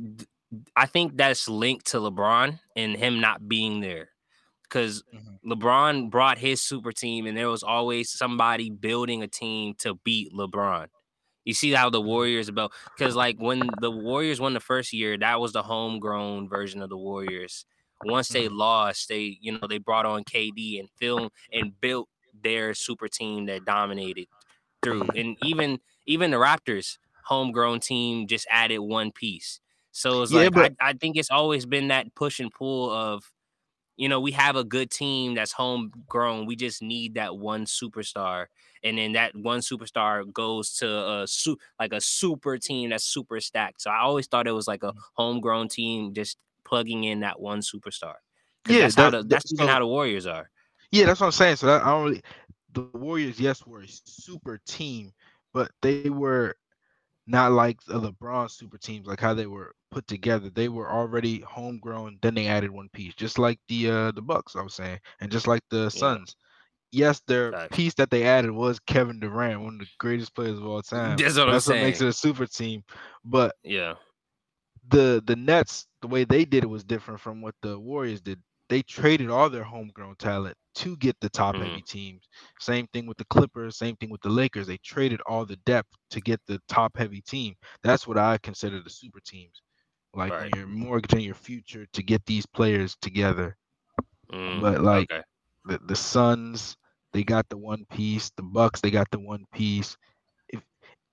[0.76, 4.10] I think that's linked to LeBron and him not being there.
[4.72, 5.38] Because Mhm.
[5.46, 10.32] LeBron brought his super team and there was always somebody building a team to beat
[10.32, 10.88] LeBron.
[11.44, 12.02] You see how the Mhm.
[12.02, 16.48] Warriors about because like when the Warriors won the first year, that was the homegrown
[16.48, 17.66] version of the Warriors.
[18.02, 18.50] Once they Mhm.
[18.50, 23.46] lost, they you know they brought on KD and film and built their super team
[23.46, 24.28] that dominated
[24.82, 25.10] through.
[25.10, 25.16] Mhm.
[25.16, 29.60] And even even the Raptors homegrown team just added one piece.
[29.92, 33.32] So it's Yeah, like I, I think it's always been that push and pull of
[33.96, 36.46] you know, we have a good team that's homegrown.
[36.46, 38.46] We just need that one superstar,
[38.82, 43.40] and then that one superstar goes to a su- like a super team that's super
[43.40, 43.82] stacked.
[43.82, 44.98] So I always thought it was like a mm.
[45.14, 48.14] homegrown team just plugging in that one superstar
[48.68, 50.50] yeah, that's how that, the that that's even so how the Warriors are.
[50.90, 51.56] yeah, that's what I'm saying.
[51.56, 52.22] So that I don't really
[52.72, 55.12] the Warriors, yes, were a super team,
[55.52, 56.56] but they were
[57.26, 60.50] not like the LeBron super teams, like how they were put together.
[60.50, 64.56] They were already homegrown, then they added one piece, just like the uh the Bucks,
[64.56, 66.36] I was saying, and just like the Yeah, Suns.
[66.92, 67.72] Yes, their facts.
[67.72, 71.22] piece that they added was Kevin Durant, one of the greatest players of all time.
[71.22, 72.84] That's what I'm That's what makes it a super team.
[73.24, 73.96] But Yeah,
[74.88, 78.40] the the Nets, the way they did it was different from what the Warriors did.
[78.68, 82.28] They traded all their homegrown talent to get the top hmm heavy teams.
[82.58, 84.66] Same thing with the Clippers, same thing with the Lakers.
[84.66, 87.54] They traded all the depth to get the top heavy team.
[87.82, 89.62] That's what I consider the super teams.
[90.14, 90.50] Like right.
[90.54, 93.56] you're mortgaging your future to get these players together.
[94.32, 95.22] Mm, But like okay.
[95.64, 96.76] the, the Suns,
[97.12, 98.30] they got the one piece.
[98.36, 99.96] The Bucks, they got the one piece.
[100.48, 100.62] If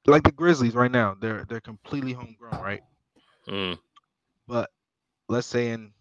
[0.08, 2.84] like the Grizzlies right now, they're they're completely homegrown, right?
[3.48, 3.78] Mm,
[4.48, 4.70] But
[5.28, 5.94] let's say in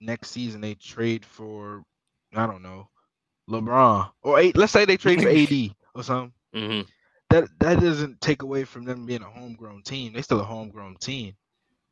[0.00, 1.84] next season they trade for
[2.34, 2.88] I don't know
[3.48, 4.56] LeBron or eight.
[4.56, 6.32] Let's say they trade for AD or something.
[6.52, 6.82] hmm
[7.30, 10.12] That that doesn't take away from them being a homegrown team.
[10.12, 11.36] They still a homegrown team.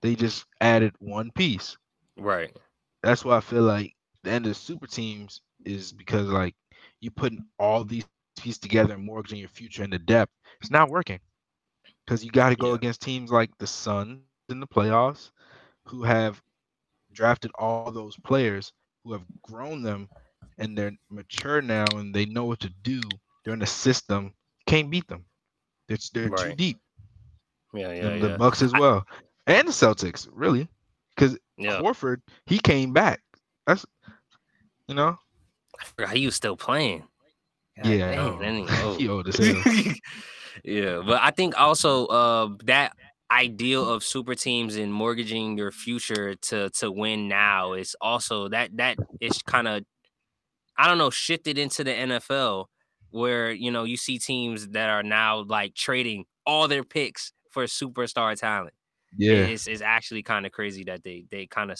[0.02, 1.76] They just added one piece.
[2.16, 2.56] Right.
[3.02, 6.54] That's why I feel like the end of super teams is because like
[7.00, 8.26] you putting all these pieces
[8.58, 10.32] together and mortgaging your future into depth.
[10.60, 11.20] It's not working
[12.04, 12.74] because you got to go Yeah.
[12.74, 15.30] against teams like the Suns in the playoffs,
[15.86, 16.42] who have
[17.12, 18.72] drafted all those players,
[19.04, 20.08] who have grown them,
[20.58, 23.18] and they're mature now and they know what to do.
[23.44, 24.34] they're in the system.
[24.66, 25.24] Can't beat them.
[25.88, 26.78] It's they're too deep.
[27.74, 28.30] Yeah, yeah, the yeah.
[28.30, 29.06] Bucks as well,
[29.46, 30.68] and the Celtics really,
[31.14, 31.80] because Yeah.
[31.80, 33.20] Horford he came back.
[33.66, 33.84] That's
[34.88, 35.18] you know
[35.80, 37.04] I forgot he was still playing.
[37.82, 38.36] God yeah.
[38.40, 39.00] Dang, he old.
[39.00, 39.62] he old as hell.
[40.64, 42.92] yeah, but I think also uh that
[43.30, 48.76] ideal of super teams and mortgaging your future to to win now is also that
[48.76, 49.82] that is kind of
[50.78, 52.66] I don't know shifted into the NFL
[53.10, 57.64] where you know you see teams that are now like trading all their picks for
[57.64, 58.74] superstar talent.
[59.16, 61.78] Yeah, It's, it's actually kind of crazy that they they kind of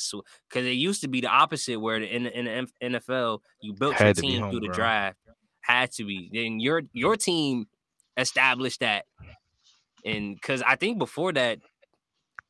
[0.49, 3.73] because it used to be the opposite where the- in the- in the NFL you
[3.75, 5.19] built your Had to be team through the draft
[5.61, 7.67] had to be then your your team
[8.17, 9.05] established that
[10.05, 11.59] and because I think before that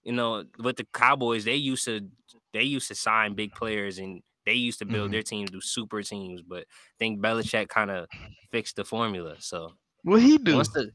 [0.04, 2.08] you know with the Cowboys they used to
[2.52, 5.12] they used to sign big players and they used to build Mhm.
[5.12, 8.06] their teams do super teams but I think Belichick kind of
[8.52, 10.54] fixed the formula so what he do?
[10.56, 10.92] once the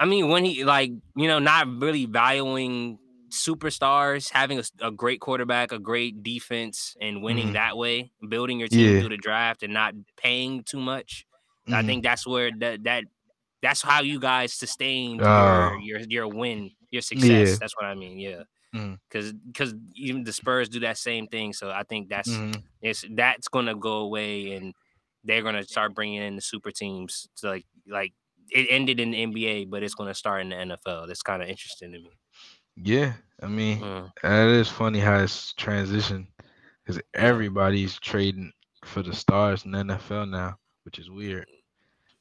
[0.00, 2.98] I mean, when he like, you know, not really valuing
[3.30, 7.52] superstars, having a great quarterback, a great defense, and winning Mhm.
[7.54, 9.00] that way, building your team Yeah.
[9.00, 11.26] through the draft and not paying too much.
[11.68, 11.86] I Mhm.
[11.86, 13.04] think that's where that that
[13.62, 15.76] that's how you guys sustained Oh.
[15.78, 17.50] your your your win, your success.
[17.50, 17.56] Yeah.
[17.60, 18.18] That's what I mean.
[18.18, 18.44] Yeah.
[19.08, 21.52] Because because even the Spurs do that same thing.
[21.52, 22.62] So I think that's Mhm.
[22.82, 24.74] it's that's gonna go away and
[25.24, 27.28] they're gonna start bringing in the super teams.
[27.36, 28.12] to like like
[28.52, 31.06] it ended in the NBA, but it's gonna start in the NFL.
[31.06, 32.10] That's kind of interesting to me.
[32.76, 36.28] Yeah, I mean Mm, that is funny how it's transitioned
[36.84, 38.52] because everybody's trading
[38.84, 41.46] for the stars in the NFL now, which is weird.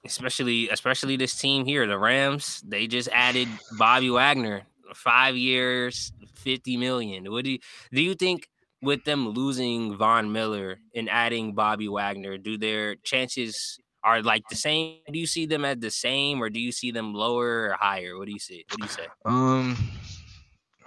[0.05, 2.61] Especially especially this team here, the Rams.
[2.65, 4.63] They just added Bobby Wagner,
[4.93, 7.29] five years, fifty million.
[7.31, 7.59] What do you
[7.91, 8.01] do?
[8.01, 8.47] You think
[8.81, 14.55] with them losing Von Miller and adding Bobby Wagner, do their chances are like the
[14.55, 14.99] same?
[15.11, 18.17] Do you see them as the same, or do you see them lower or higher?
[18.17, 18.65] What do you see?
[18.69, 19.07] What do you say?
[19.25, 19.77] Um,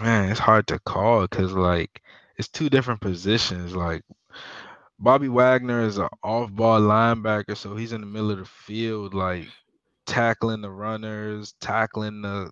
[0.01, 2.03] man, it's hard to call because like
[2.39, 3.75] it's two different positions.
[3.77, 4.03] Like
[4.99, 9.47] Bobby Wagner is an off-ball linebacker, so he's in the middle of the field, like
[10.07, 12.51] tackling the runners, tackling the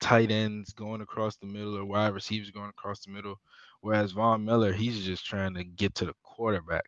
[0.00, 3.38] tight ends going across the middle, or wide receivers going across the middle.
[3.82, 6.84] Whereas Von Miller, he's just trying to get to the quarterback.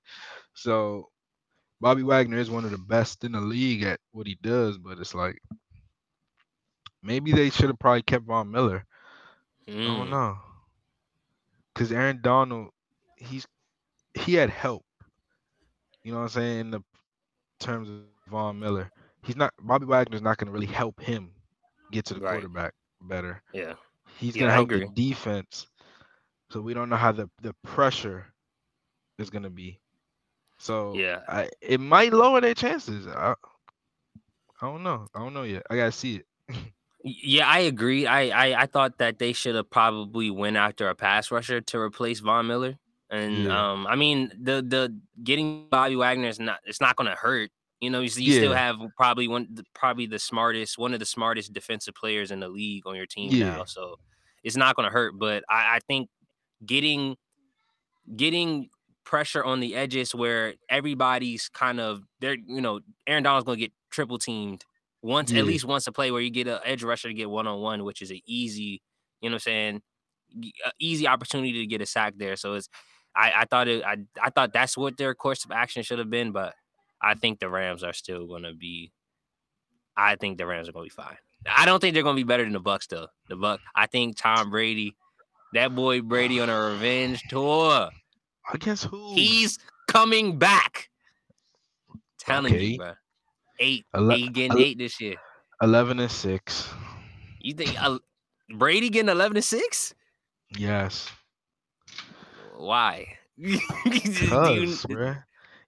[0.55, 1.09] So
[1.83, 5.01] Bobby Wagner is one of the best in the league at what he does, but
[5.01, 5.43] it's like
[7.03, 8.87] maybe they should have probably kept Von Miller.
[9.87, 10.39] I Mm, don't know.
[11.75, 12.71] Cause Aaron Donald,
[13.17, 13.47] he's
[14.15, 14.85] he had help.
[16.05, 16.61] You know what I'm saying?
[16.61, 16.83] In the
[17.61, 18.91] terms of Von Miller.
[19.23, 21.17] He's not Bobby Wagner's not gonna really help him
[21.91, 22.37] get to the Right.
[22.37, 23.43] quarterback better.
[23.53, 23.75] Yeah.
[24.17, 25.67] He's Yeah, gonna I help the defense.
[26.51, 28.35] So we don't know how the, the pressure
[29.19, 29.82] is gonna be.
[30.63, 31.23] So Yeah.
[31.29, 33.07] I it might lower their chances.
[33.07, 33.35] I,
[34.61, 35.09] I don't know.
[35.15, 35.67] I don't know yet.
[35.69, 36.27] I gotta see it.
[37.05, 38.07] Yeah, I agree.
[38.07, 41.79] I, I I thought that they should have probably went after a pass rusher to
[41.79, 42.77] replace Von Miller.
[43.11, 43.49] And Yeah.
[43.49, 47.51] um, I mean the the getting Bobby Wagner is not it's not going to hurt.
[47.81, 51.53] You know, you, you still have probably one probably the smartest one of the smartest
[51.53, 53.41] defensive players in the league on your team Yeah.
[53.41, 53.65] now.
[53.65, 53.97] So
[54.45, 55.19] it's not going to hurt.
[55.19, 56.09] But I, I think
[56.65, 57.17] getting
[58.17, 58.69] getting
[59.05, 63.65] pressure on the edges where everybody's kind of they're you know Aaron Donald's going to
[63.65, 64.65] get triple teamed
[65.03, 65.41] once Yeah.
[65.41, 67.61] at least once a play where you get an edge rusher to get one on
[67.61, 68.81] one, which is an easy,
[69.21, 69.83] you know what I'm saying,
[70.65, 72.37] a uh, easy opportunity to get a sack there.
[72.37, 72.69] So it's
[73.15, 76.09] I, I thought it I, I thought that's what their course of action should have
[76.11, 76.55] been, but
[77.03, 78.93] I think the Rams are still gonna be
[79.97, 81.17] I think the Rams are gonna be fine.
[81.47, 83.09] I don't think they're gonna be better than the Bucs though.
[83.29, 84.97] The Buck I think Tom Brady,
[85.53, 87.91] that boy Brady on a revenge tour.
[88.53, 89.15] Against who?
[89.15, 90.89] He's coming back.
[92.19, 92.65] Telling Okay.
[92.65, 92.93] you, bro.
[93.59, 95.17] Eight, Ele- eight getting ele- eight this year.
[95.61, 96.69] Eleven and six.
[97.41, 97.99] You think uh,
[98.57, 99.95] Brady getting eleven and six?
[100.57, 101.09] Yes.
[102.57, 103.07] Why?
[103.39, 105.23] Do you- Cuz, bruh.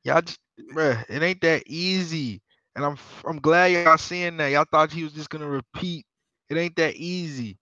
[0.05, 0.39] Y'all just,
[0.73, 2.43] bruh, it ain't that easy.
[2.77, 4.49] And I'm I'm glad y'all seeing that.
[4.49, 6.05] Y'all thought he was just gonna repeat.
[6.51, 7.57] It ain't that easy.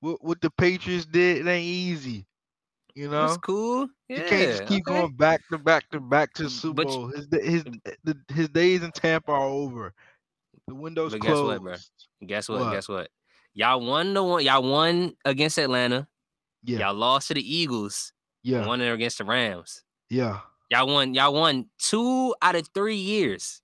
[0.00, 2.26] What what the Patriots did, it ain't easy.
[2.94, 3.24] You know?
[3.24, 3.88] it's cool.
[4.12, 5.00] You Yeah, can't just keep okay.
[5.00, 7.06] going back to back to back to Mm, Super Bowl.
[7.08, 7.64] His his
[8.28, 9.94] his days in Tampa are over.
[10.68, 11.62] The window's But guess closed.
[11.62, 12.26] what, bro?
[12.26, 12.60] Guess what?
[12.60, 12.72] What?
[12.74, 13.10] Guess what?
[13.54, 14.44] Y'all won the one.
[14.44, 16.06] Y'all won against Atlanta.
[16.62, 18.12] Yeah, Y'all lost to the Eagles.
[18.42, 19.82] yeah, Won it against the Rams.
[20.10, 20.40] yeah.
[20.70, 21.14] Y'all won.
[21.14, 23.62] Y'all won two out of three years.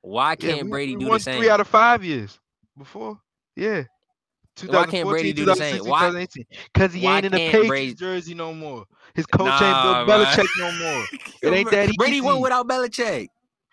[0.00, 1.38] Why can't we, Brady we do the same?
[1.40, 2.38] three out of five years
[2.76, 3.20] before.
[3.56, 3.84] Yeah.
[4.66, 5.84] Why can't Brady do the same?
[5.84, 6.26] Why-
[6.72, 8.84] Because he ain't in the Patriots Brady- jersey no more.
[9.14, 10.24] His coach Nah, ain't Bill.
[10.24, 11.04] Belichick no more.
[11.42, 12.42] It ain't that Brady won easy.
[12.42, 13.28] without Belichick.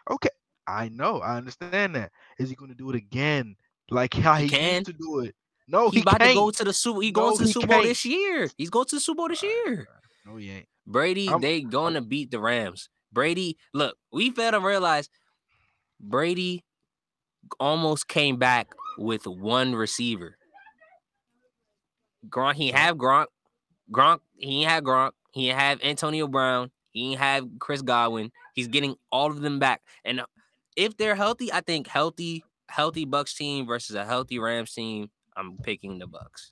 [0.10, 0.30] Okay.
[0.68, 2.12] I know, I understand that.
[2.40, 3.56] Is he going to do it again,
[3.92, 5.36] like how He he, used to do it?
[5.68, 6.32] No, He he, about can't.
[6.32, 7.02] to go to the Super.
[7.02, 7.88] He going No, to the Super Bowl can't.
[7.88, 8.50] this year.
[8.58, 9.88] He's going to the Super Bowl this uh, year.
[10.26, 10.68] No, he ain't.
[10.88, 12.90] Brady, I'm- they going to beat the Rams.
[13.12, 15.10] Brady, look, we to realize
[16.00, 16.64] Brady
[17.60, 18.68] almost came back
[18.98, 20.38] with one receiver.
[22.30, 23.28] Gronk, he have Gronk.
[23.92, 25.12] Gronk, he ain't have Gronk.
[25.32, 26.72] He ain't have Antonio Brown.
[26.92, 28.32] He ain't have Chris Godwin.
[28.54, 29.82] He's getting all of them back.
[30.06, 30.26] And uh,
[30.78, 35.10] if they're healthy, I think healthy, healthy Bucs team versus a healthy Rams team.
[35.36, 36.52] I'm picking the Bucs.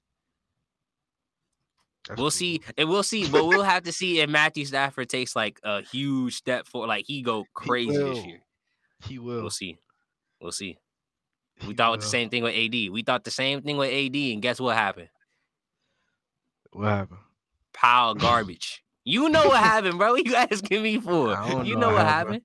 [2.08, 2.32] That's We'll cool.
[2.32, 5.82] see, and we'll see, but we'll have to see if Matthew Stafford takes like a
[5.82, 8.42] huge step forward, like he go crazy this year.
[9.08, 9.42] He will.
[9.42, 9.78] We'll see.
[10.42, 10.78] We'll see.
[11.62, 12.74] We He thought the same thing with AD.
[12.92, 15.10] We thought the same thing with AD, and guess what happened?
[16.74, 17.20] What happened?
[17.74, 18.84] Pile of garbage.
[19.06, 20.12] You know what happened, bro.
[20.14, 21.30] What you asking me for?
[21.64, 22.08] You know know what what happened.
[22.08, 22.42] happened.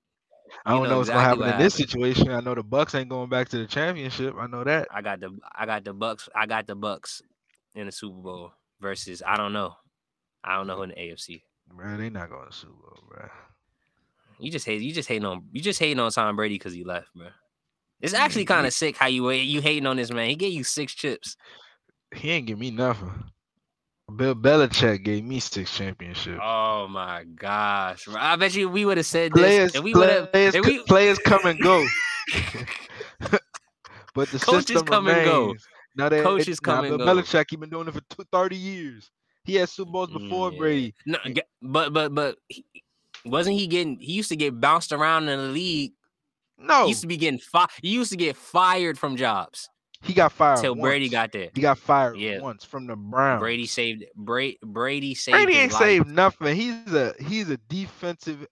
[0.65, 2.31] I don't know know what's exactly gonna what happen in this situation.
[2.31, 4.35] I know the Bucs ain't going back to the championship.
[4.37, 4.87] I know that.
[4.93, 6.27] I got the I got the Bucs.
[6.35, 7.21] I got the Bucs
[7.75, 9.75] in the Super Bowl versus I don't know.
[10.43, 11.41] I don't know who in the AFC.
[11.71, 13.27] Bro, they not going to Super Bowl, bro.
[14.39, 14.81] You just hate.
[14.81, 15.45] You just hating on.
[15.51, 17.27] You just hating on Tom Brady because he left, bro.
[18.01, 20.29] It's actually kind of sick how you you hating on this man.
[20.29, 21.35] He gave you six chips.
[22.15, 23.11] He ain't give me nothing.
[24.09, 26.39] Bill Belichick gave me six championships.
[26.43, 28.07] Oh my gosh.
[28.15, 29.81] I bet you we would have said players, this.
[29.81, 31.85] We would have, players, if we, players come and go,
[34.13, 35.55] but the Coaches system come and go.
[35.95, 37.21] Now they, Coaches now come and Bill go.
[37.21, 39.11] Belichick, he been doing it for two, 30 years.
[39.43, 40.57] He had Super Bowls before Yeah.
[40.57, 40.95] Brady.
[41.05, 41.17] no,
[41.61, 42.65] but but but he,
[43.25, 43.97] wasn't he getting?
[43.99, 45.93] He used to get bounced around in the league.
[46.57, 47.69] No, He used to be getting fired.
[47.81, 49.69] He used to get fired from jobs
[50.01, 51.49] he got fired till Brady got there.
[51.53, 52.39] He got fired Yeah.
[52.39, 53.39] once from the Browns.
[53.39, 54.05] Brady saved.
[54.15, 55.35] Brady Brady saved.
[55.35, 55.81] Brady ain't life.
[55.81, 56.55] saved nothing.
[56.55, 58.47] He's a he's a defensive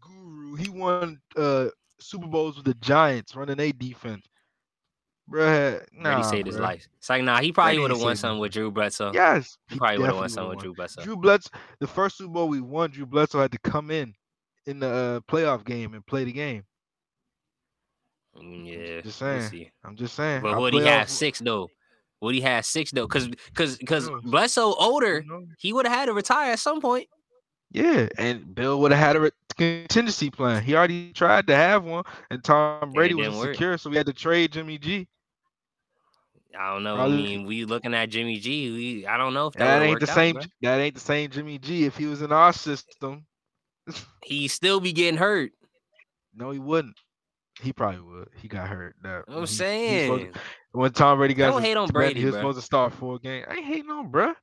[0.00, 0.54] guru.
[0.56, 4.26] He won uh Super Bowls with the Giants running a defense.
[5.30, 6.86] Bruh, Brady nah, saved his life.
[6.98, 9.12] It's like nah, he probably would have won something with Drew Bledsoe.
[9.12, 11.02] Yes, he probably would have won something with Drew Bledsoe.
[11.02, 14.14] Drew Bledsoe, the first Super Bowl we won, Drew Bledsoe had to come in
[14.66, 16.64] in the uh, playoff game and play the game.
[18.42, 19.70] Mm, Yeah, Just we'll see.
[19.84, 20.42] I'm just saying.
[20.42, 21.68] But would he have playoff- six though?
[22.20, 23.06] Would he have six though?
[23.06, 24.10] Because because because?
[24.24, 25.24] Bledsoe older,
[25.58, 27.08] he would have had to retire at some point.
[27.72, 30.62] Yeah, and Bill would have had a re- contingency plan.
[30.62, 33.80] He already tried to have one, and Tom Brady was didn't work.
[33.80, 35.06] so we had to trade Jimmy G.
[36.58, 36.96] I don't know.
[36.96, 38.70] I mean, we looking at Jimmy G.
[38.72, 40.34] We I don't know if that, That ain't the out, same.
[40.36, 40.42] bro.
[40.62, 41.84] That ain't the same Jimmy G.
[41.84, 43.26] If he was in our system,
[44.24, 45.52] he'd still be getting hurt.
[46.34, 46.96] no, he wouldn't.
[47.62, 48.28] He probably would.
[48.40, 48.96] He got hurt.
[49.02, 50.32] That I'm he- he saying.
[50.32, 50.40] to-
[50.72, 52.38] when Tom Brady got Don't hate on Brady, he was bruh.
[52.38, 53.46] supposed to start four games.
[53.48, 54.34] I ain't hating on, bruh.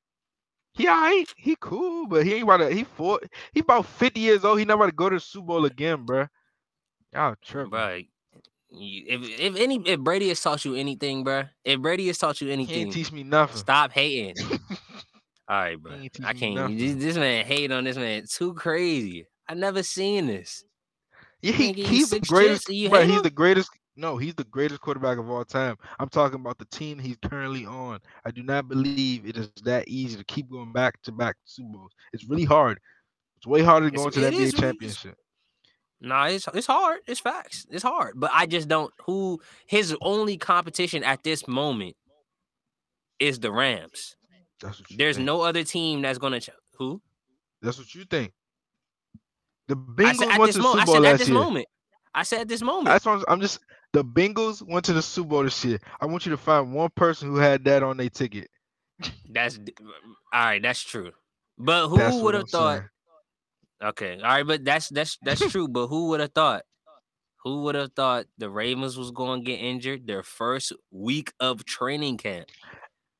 [0.73, 1.32] He alright.
[1.38, 2.69] He cool, but he ain't about to.
[2.73, 3.19] He four.
[3.54, 4.58] He about fifty years old.
[4.58, 6.28] He not about to go to the Super Bowl again, bruh.
[7.13, 7.69] Y'all tripping.
[7.69, 8.02] Bro,
[8.71, 12.47] if if any if Brady has taught you anything, bro, if Brady has taught you
[12.47, 13.58] He anything, teach me nothing.
[13.58, 14.34] stop hating.
[15.47, 15.91] All right, bro.
[16.23, 16.76] I can't.
[16.80, 19.28] This, this man hate on this man too crazy.
[19.47, 20.63] I never seen this.
[21.43, 22.63] Yeah, he, he's the greatest.
[22.63, 23.23] chips and you bruh, hate he's him?
[23.23, 23.69] the greatest.
[23.95, 25.75] No, he's the greatest quarterback of all time.
[25.99, 27.99] I'm talking about the team he's currently on.
[28.25, 31.69] I do not believe it is that easy to keep going back to back Super
[31.73, 31.91] Bowls.
[32.12, 32.79] It's really hard.
[33.38, 35.15] It's way harder than going to the it NBA is championship.
[36.01, 37.01] Nah, it's it's hard.
[37.08, 37.65] It's facts.
[37.69, 38.13] It's hard.
[38.15, 38.91] But I just don't.
[39.06, 41.95] Who his only competition at this moment
[43.19, 44.15] is the Rams.
[44.62, 45.25] That's what you There's think.
[45.25, 46.39] no other team that's gonna.
[46.39, 47.01] Ch- who?
[47.62, 48.32] That's what you think.
[49.67, 51.38] The I said Bengals went to the Super Bowl said at last this year.
[51.39, 51.65] moment.
[52.15, 52.86] I said at this moment.
[52.88, 53.60] That's what I'm, I'm just.
[53.93, 55.80] The Bengals went to the Super Bowl this year.
[56.02, 58.49] I want you to find one person who had that on their ticket.
[59.30, 59.58] That's
[60.34, 60.62] all right.
[60.62, 61.12] That's true.
[61.58, 62.77] But who would have thought?
[62.77, 62.90] saying.
[63.83, 65.67] Okay, all right, but that's that's that's true.
[65.67, 66.63] But who would have thought?
[67.44, 71.65] Who would have thought the Ravens was going to get injured their first week of
[71.65, 72.48] training camp?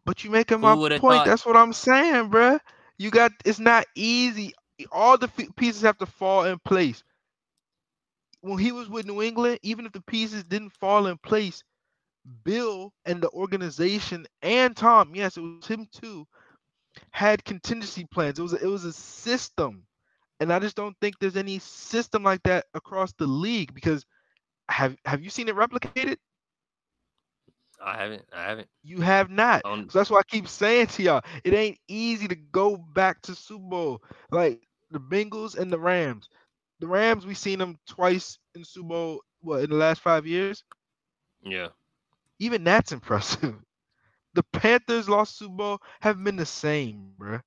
[0.06, 1.02] But you making my point.
[1.02, 2.60] thought- That's what I'm saying, bruh.
[2.98, 4.54] You got it's not easy.
[4.92, 7.04] All the f- pieces have to fall in place.
[8.42, 11.64] When he was with New England, even if the pieces didn't fall in place,
[12.44, 16.10] Bill and the organization and Tom, yes, it was him too,
[16.96, 18.40] had contingency plans.
[18.40, 19.86] It was a, it was a system,
[20.40, 24.06] and I just don't think there's any system like that across the league because
[24.70, 26.18] have have you seen it replicated?
[27.82, 28.26] I haven't.
[28.34, 28.70] I haven't.
[28.84, 29.64] You have not.
[29.66, 33.22] On So that's why I keep saying to y'all, it ain't easy to go back
[33.24, 34.04] to Super Bowl.
[34.32, 34.62] Like
[34.94, 36.30] the Bengals and the Rams.
[36.80, 40.64] The Rams, we've seen them twice in Super Bowl, what, in the last five years?
[41.44, 41.70] yeah.
[42.40, 43.56] Even that's impressive.
[44.36, 47.42] The Panthers lost Super Bowl, haven't been the same, bruh.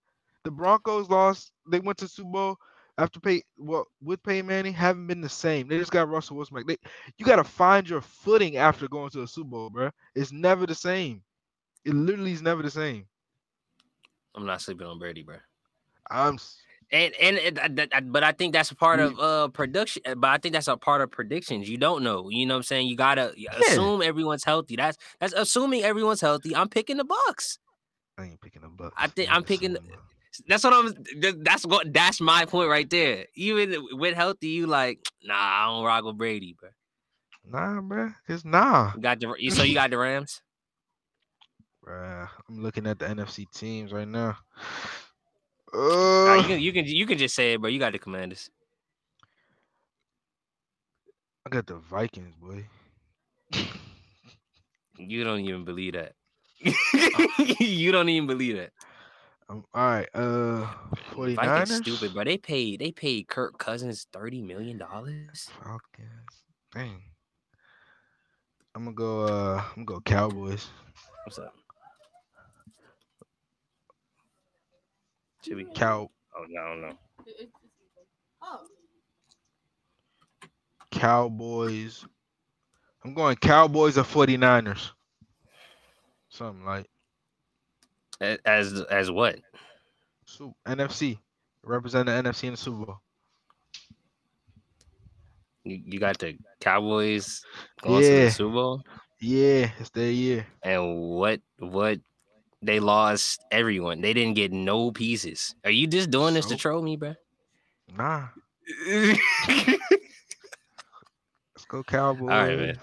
[0.44, 2.59] The Broncos lost, they went to Super Bowl.
[2.99, 5.68] after pay well with Peyton Manning haven't been the same.
[5.68, 6.57] They just got Russell Wilson.
[6.57, 6.76] Like they,
[7.18, 9.90] you got to find your footing after going to a Super Bowl, bro.
[10.14, 11.22] It's never the same.
[11.84, 13.07] It literally is never the same.
[14.34, 15.38] I'm not sleeping on Brady, bro.
[16.11, 16.38] I'm
[16.93, 20.03] And and it, that- that- but I think that's a part of uh production.
[20.07, 21.68] uh, But I think that's a part of predictions.
[21.68, 22.28] You don't know.
[22.30, 22.87] You know what I'm saying?
[22.89, 24.76] You gotta y- assume everyone's healthy.
[24.76, 26.55] That's that's assuming everyone's healthy.
[26.55, 27.59] I'm picking the Bucs.
[28.18, 28.93] I ain't picking the Bucs.
[28.97, 29.80] I think I'm picking the-
[30.47, 30.95] That's what I'm.
[31.43, 31.93] That's what.
[31.93, 33.26] That's my point right there.
[33.34, 36.68] Even with healthy, you like, nah, I don't rock with Brady, bro.
[37.49, 38.11] Nah, bro.
[38.28, 38.93] It's nah.
[38.95, 39.34] You got the.
[39.51, 40.41] So you got the Rams.
[41.84, 44.37] Bruh, I'm looking at the NFC teams right now.
[45.75, 46.61] Nah, you Uh, can.
[46.61, 46.87] You can.
[46.87, 47.69] You can just say it, bro.
[47.71, 48.51] You got the Commanders.
[51.47, 52.67] I got the Vikings, boy.
[54.99, 56.12] You don't even believe that.
[57.61, 58.73] you don't even believe that.
[59.49, 60.09] Um, all right.
[60.14, 60.67] Uh,
[61.14, 61.37] 49ers.
[61.37, 62.25] Vikings stupid, bro.
[62.25, 62.81] They paid.
[62.81, 65.49] They paid Kirk Cousins thirty million dollars.
[65.62, 66.45] Falcons.
[66.75, 67.03] Dang.
[68.75, 69.23] I'm gonna go.
[69.23, 70.69] Uh, I'm gonna go Cowboys.
[71.25, 71.55] What's up?
[75.47, 75.64] Should we?
[75.74, 76.99] Cow Oh no, I don't know.
[78.42, 78.61] Oh,
[80.90, 82.05] Cowboys.
[83.05, 84.90] I'm going Cowboys or 49ers.
[86.28, 86.86] Something like
[88.44, 89.38] As as what?
[90.26, 91.18] Su- NFC.
[91.62, 93.01] Represent the NFC in the Super Bowl.
[95.64, 97.42] You, you got the Cowboys
[97.82, 98.24] going to Yeah.
[98.24, 98.82] the Super Bowl,
[99.20, 100.47] Yeah, it's their year.
[100.62, 101.99] and what what
[102.67, 104.01] they lost everyone.
[104.01, 105.55] They didn't get no pieces.
[105.64, 107.14] Are you just doing this to troll me, bro?
[107.97, 108.29] Nah.
[108.87, 109.21] Let's
[111.69, 112.23] go Cowboys.
[112.23, 112.79] All right, man.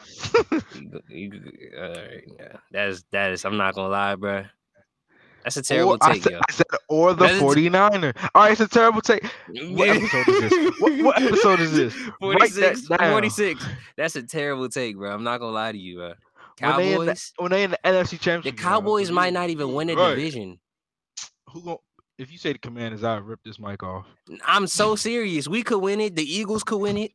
[0.76, 2.58] You go- you go- all right, yeah.
[2.72, 3.46] That's that is.
[3.46, 4.46] I'm not gonna lie, bro.
[5.44, 6.40] That's a terrible or, I take, said, yo.
[6.40, 8.14] I said, or the That's 49er.
[8.34, 9.26] All right, it's a terrible take.
[9.50, 10.54] What episode is this?
[10.80, 11.94] What, what episode is this?
[12.22, 13.66] Write that 46, 46.
[13.98, 15.14] That's a terrible take, bro.
[15.14, 16.14] I'm not gonna lie to you, bro.
[16.60, 17.34] When they in the- Cowboys.
[17.38, 20.16] When they in the NFC Championship, The game, Cowboys might not even win a Right.
[20.16, 20.60] division.
[21.50, 21.78] Who gon'
[22.20, 24.06] If you say the Commanders, I'll rip this mic off.
[24.46, 25.48] I'm so serious.
[25.48, 26.16] We could win it.
[26.16, 27.12] The Eagles could win it.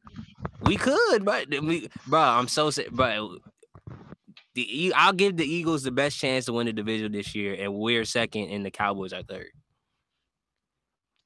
[0.62, 2.92] We could, but we, bro, I'm so serious.
[2.92, 3.38] Bro,
[4.54, 7.74] the I'll give the Eagles the best chance to win the division this year, and
[7.74, 9.50] we're second, and the Cowboys are third.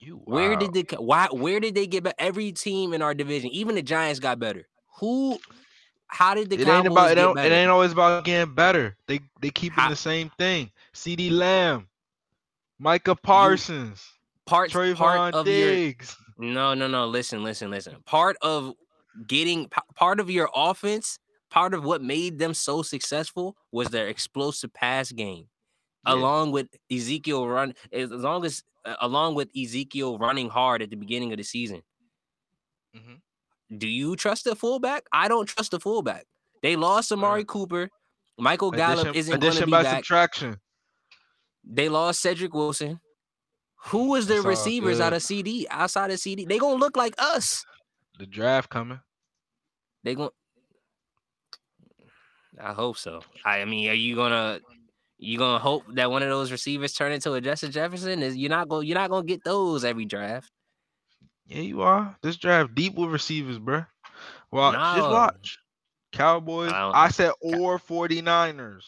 [0.00, 1.28] You Where did the why?
[1.30, 2.02] Where did they get?
[2.02, 2.16] Better?
[2.18, 4.68] Every team in our division, even the Giants, got better.
[4.98, 5.38] Who?
[6.12, 7.54] How did the it Cowboys ain't about it, get ain't, better?
[7.54, 8.96] it ain't always about getting better.
[9.06, 10.70] They they keeping How- the same thing.
[10.94, 11.88] CeeDee Lamb,
[12.78, 14.04] Micah Parsons,
[14.46, 16.16] part part Trevon of your Diggs.
[16.38, 17.06] No, no, no.
[17.06, 17.96] Listen, listen, listen.
[18.04, 18.74] Part of
[19.26, 21.18] getting part of your offense,
[21.50, 25.48] part of what made them so successful was their explosive pass game,
[26.06, 26.12] Yeah.
[26.14, 30.90] along with Ezekiel run as as long as uh, along with Ezekiel running hard at
[30.90, 31.82] the beginning of the season.
[32.94, 33.20] Mhm.
[33.78, 35.04] Do you trust the fullback?
[35.12, 36.24] I don't trust the fullback.
[36.62, 37.88] They lost Amari Cooper.
[38.38, 39.96] Michael Gallup Addition, isn't going to addition be by back.
[39.96, 40.56] subtraction.
[41.64, 43.00] They lost Cedric Wilson.
[43.86, 45.66] Who was their That's receivers out of CeeDee?
[45.70, 47.64] Outside of CeeDee, they gonna look like us.
[48.18, 49.00] The draft coming.
[50.04, 50.30] They gonna.
[52.60, 53.22] I hope so.
[53.44, 54.60] I mean, are you gonna
[55.18, 58.22] you gonna hope that one of those receivers turn into a Justin Jefferson?
[58.22, 60.50] Is you're not gonna you're not gonna get those every draft.
[61.46, 62.16] Yeah, you are.
[62.22, 63.86] This draft deep with receivers, bruh.
[64.50, 64.74] Watch.
[64.96, 65.58] Just watch.
[66.12, 66.72] Cowboys.
[66.72, 68.84] I I, said or 49ers.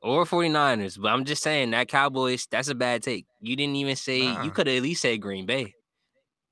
[0.00, 3.26] Or 49ers, but I'm just saying that Cowboys, that's a bad take.
[3.40, 4.44] You didn't even say Nah.
[4.44, 5.74] you could have at least said Green Bay.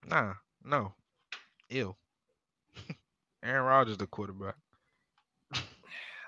[0.08, 0.34] Nah,
[0.64, 0.94] no.
[1.68, 1.94] Ew.
[3.44, 4.56] Aaron Rodgers the quarterback.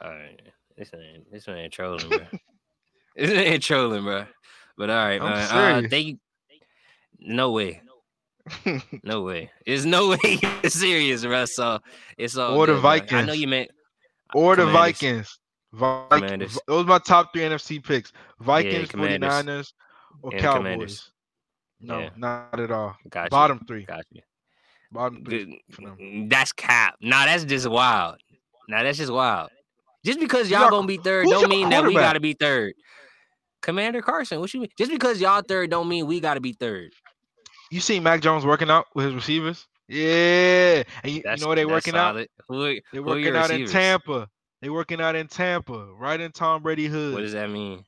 [0.00, 0.40] All right.
[0.76, 2.18] This man, this man trolling, bro.
[3.16, 4.26] this man trolling, bro.
[4.76, 5.38] But all right, I'm man.
[5.50, 5.90] Uh, serious.
[5.90, 6.16] they
[7.18, 7.82] no way.
[9.02, 9.50] No way.
[9.66, 11.54] There's no way you're serious, Russ.
[11.54, 11.78] So
[12.16, 13.18] it's all Or the good, bro.
[13.18, 13.70] I know you meant
[14.34, 15.38] or the Vikings.
[15.72, 16.58] Vikings.
[16.66, 18.12] Those my top three NFC picks.
[18.40, 19.32] Vikings, Commanders.
[19.32, 19.72] 49ers,
[20.22, 20.58] or And Cowboys.
[20.58, 21.10] Commanders.
[21.80, 22.10] No, Yeah.
[22.16, 22.96] not at all.
[23.10, 23.30] got you.
[23.30, 23.84] Bottom three.
[23.84, 24.22] Got you.
[24.90, 25.60] Bottom three.
[25.70, 25.82] Good.
[25.98, 26.96] Mm, That's cap.
[27.00, 28.16] Nah, that's just wild.
[28.68, 29.50] Nah, that's just wild.
[30.04, 32.72] Just because y'all gonna be third who's don't mean that we gotta be third.
[33.60, 34.70] Commander Carson, what you mean?
[34.78, 36.92] Just because y'all third don't mean we gotta be third.
[37.70, 39.66] You seen Mac Jones working out with his receivers?
[39.88, 40.82] Yeah.
[41.02, 42.12] And you, you know where they that's working out?
[42.14, 42.28] solid.
[42.48, 43.66] Who, are- They who are working your out in?
[43.66, 44.28] Tampa.
[44.60, 47.14] They working out in Tampa, right in Tom Brady hood.
[47.14, 47.84] What does that mean?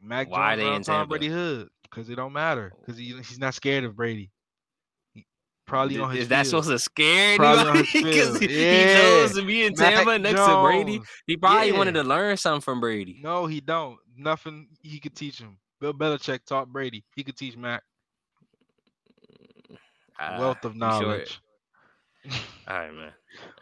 [0.00, 1.08] Mac why Jones they in Tom Tampa?
[1.08, 4.30] Brady hood because it don't matter because he, he's not scared of Brady.
[5.14, 5.26] He-
[5.66, 6.64] probably Th- on his Is that field.
[6.64, 8.02] supposed to scare Probably on anybody?
[8.04, 8.78] Because he, Yeah.
[8.94, 11.00] he chose to be in Mac Tampa next to Brady.
[11.26, 13.20] He probably wanted to learn something from Brady.
[13.22, 13.98] No, he don't.
[14.16, 15.58] Nothing he could teach him.
[15.80, 17.04] Bill Belichick taught Brady.
[17.16, 17.82] He could teach Mac.
[20.18, 20.88] Uh, Wealth of you sure?
[20.90, 21.40] knowledge.
[22.68, 23.12] All right, man.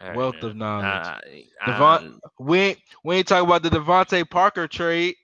[0.01, 0.45] All right, Wealth man.
[0.45, 1.17] of knowledge.
[1.65, 5.15] Uh, Devon- um, We ain't we ain't talking about the DeVante Parker trade.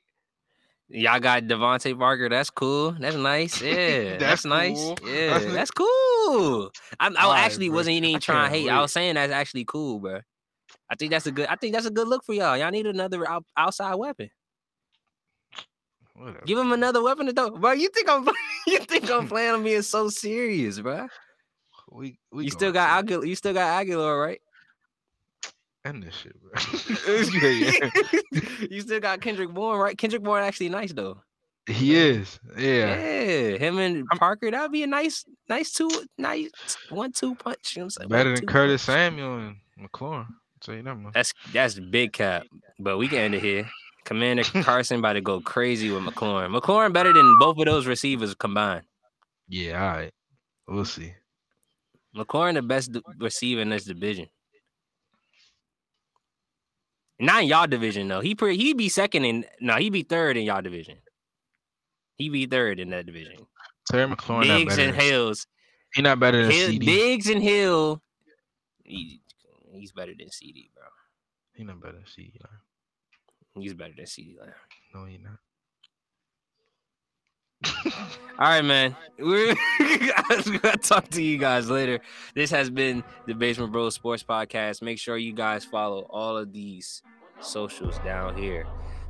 [0.89, 2.29] y'all got DeVante Parker.
[2.29, 2.91] That's cool.
[2.99, 3.61] That's nice.
[3.63, 4.77] Yeah, that's, That's nice.
[4.77, 4.97] cool.
[5.09, 6.71] Yeah, That's- cool.
[6.99, 7.77] I Alright, actually bro.
[7.77, 8.69] wasn't even trying to hate.
[8.69, 10.21] I was saying that's actually cool, bro.
[10.89, 11.47] I think that's a good.
[11.47, 12.55] I think that's a good look for y'all.
[12.57, 14.29] Y'all need another out, outside weapon.
[16.15, 16.41] Whatever.
[16.45, 17.49] Give him another weapon to throw.
[17.51, 18.27] Bro, you think I'm
[18.67, 21.07] you think I'm playing on being so serious, bro?
[21.93, 24.41] We, we You still got Agholor, you still got Agholor, right?
[25.85, 26.53] end this shit, bro.
[28.69, 29.97] You still got Kendrick Bourne, right?
[29.97, 31.21] Kendrick Bourne actually nice though.
[31.65, 32.39] He is.
[32.57, 32.99] Yeah.
[32.99, 36.49] Yeah, him and I'm- Parker, that'd be a nice, nice two, nice
[36.89, 37.75] one two punch.
[37.75, 38.09] You know what I'm saying?
[38.09, 38.95] Better than One-two Curtis punch.
[38.97, 40.27] Samuel and McLaurin.
[40.61, 41.13] Tell you that much.
[41.13, 42.43] That's that's big cap,
[42.79, 43.69] but we can end it here.
[44.05, 46.57] Commander Carson about to go crazy with McLaurin.
[46.57, 48.85] McLaurin better than both of those receivers combined.
[49.47, 50.11] Yeah, all right.
[50.67, 51.13] We'll see.
[52.15, 54.27] McLaurin the best receiver in this division.
[57.19, 58.21] Not in y'all division though.
[58.21, 60.97] He pre- he be second in no, he be third in y'all division.
[62.15, 63.37] He be third in that division.
[63.89, 65.45] Terry McLaurin Diggs and Hills.
[65.93, 66.85] he not better than Hill, CeeDee.
[66.85, 68.01] Diggs and Hill.
[68.83, 69.21] He,
[69.73, 70.83] he's better than CeeDee, bro.
[71.53, 72.41] He not better than CeeDee.
[73.55, 74.35] He's better than CeeDee.
[74.93, 75.37] No, he not.
[78.39, 78.95] All right, man.
[79.19, 79.55] We're
[80.59, 81.99] gonna talk to you guys later.
[82.33, 84.81] This has been the Basement Bros Sports Podcast.
[84.81, 87.03] Make sure you guys follow all of these
[87.39, 88.65] socials down here.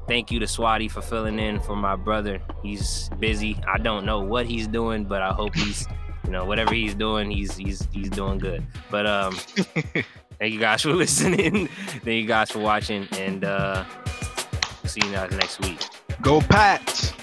[0.08, 2.42] Thank you to Swaty for filling in for my brother.
[2.62, 3.58] He's busy.
[3.68, 5.88] I don't know what he's doing, but I hope he's,
[6.26, 8.66] you know, whatever he's doing, he's he's he's doing good.
[8.92, 9.34] But um,
[10.38, 11.68] thank you guys for listening.
[11.68, 13.86] thank you guys for watching, and uh,
[14.84, 15.80] see you guys next week.
[16.22, 17.14] Go Pats.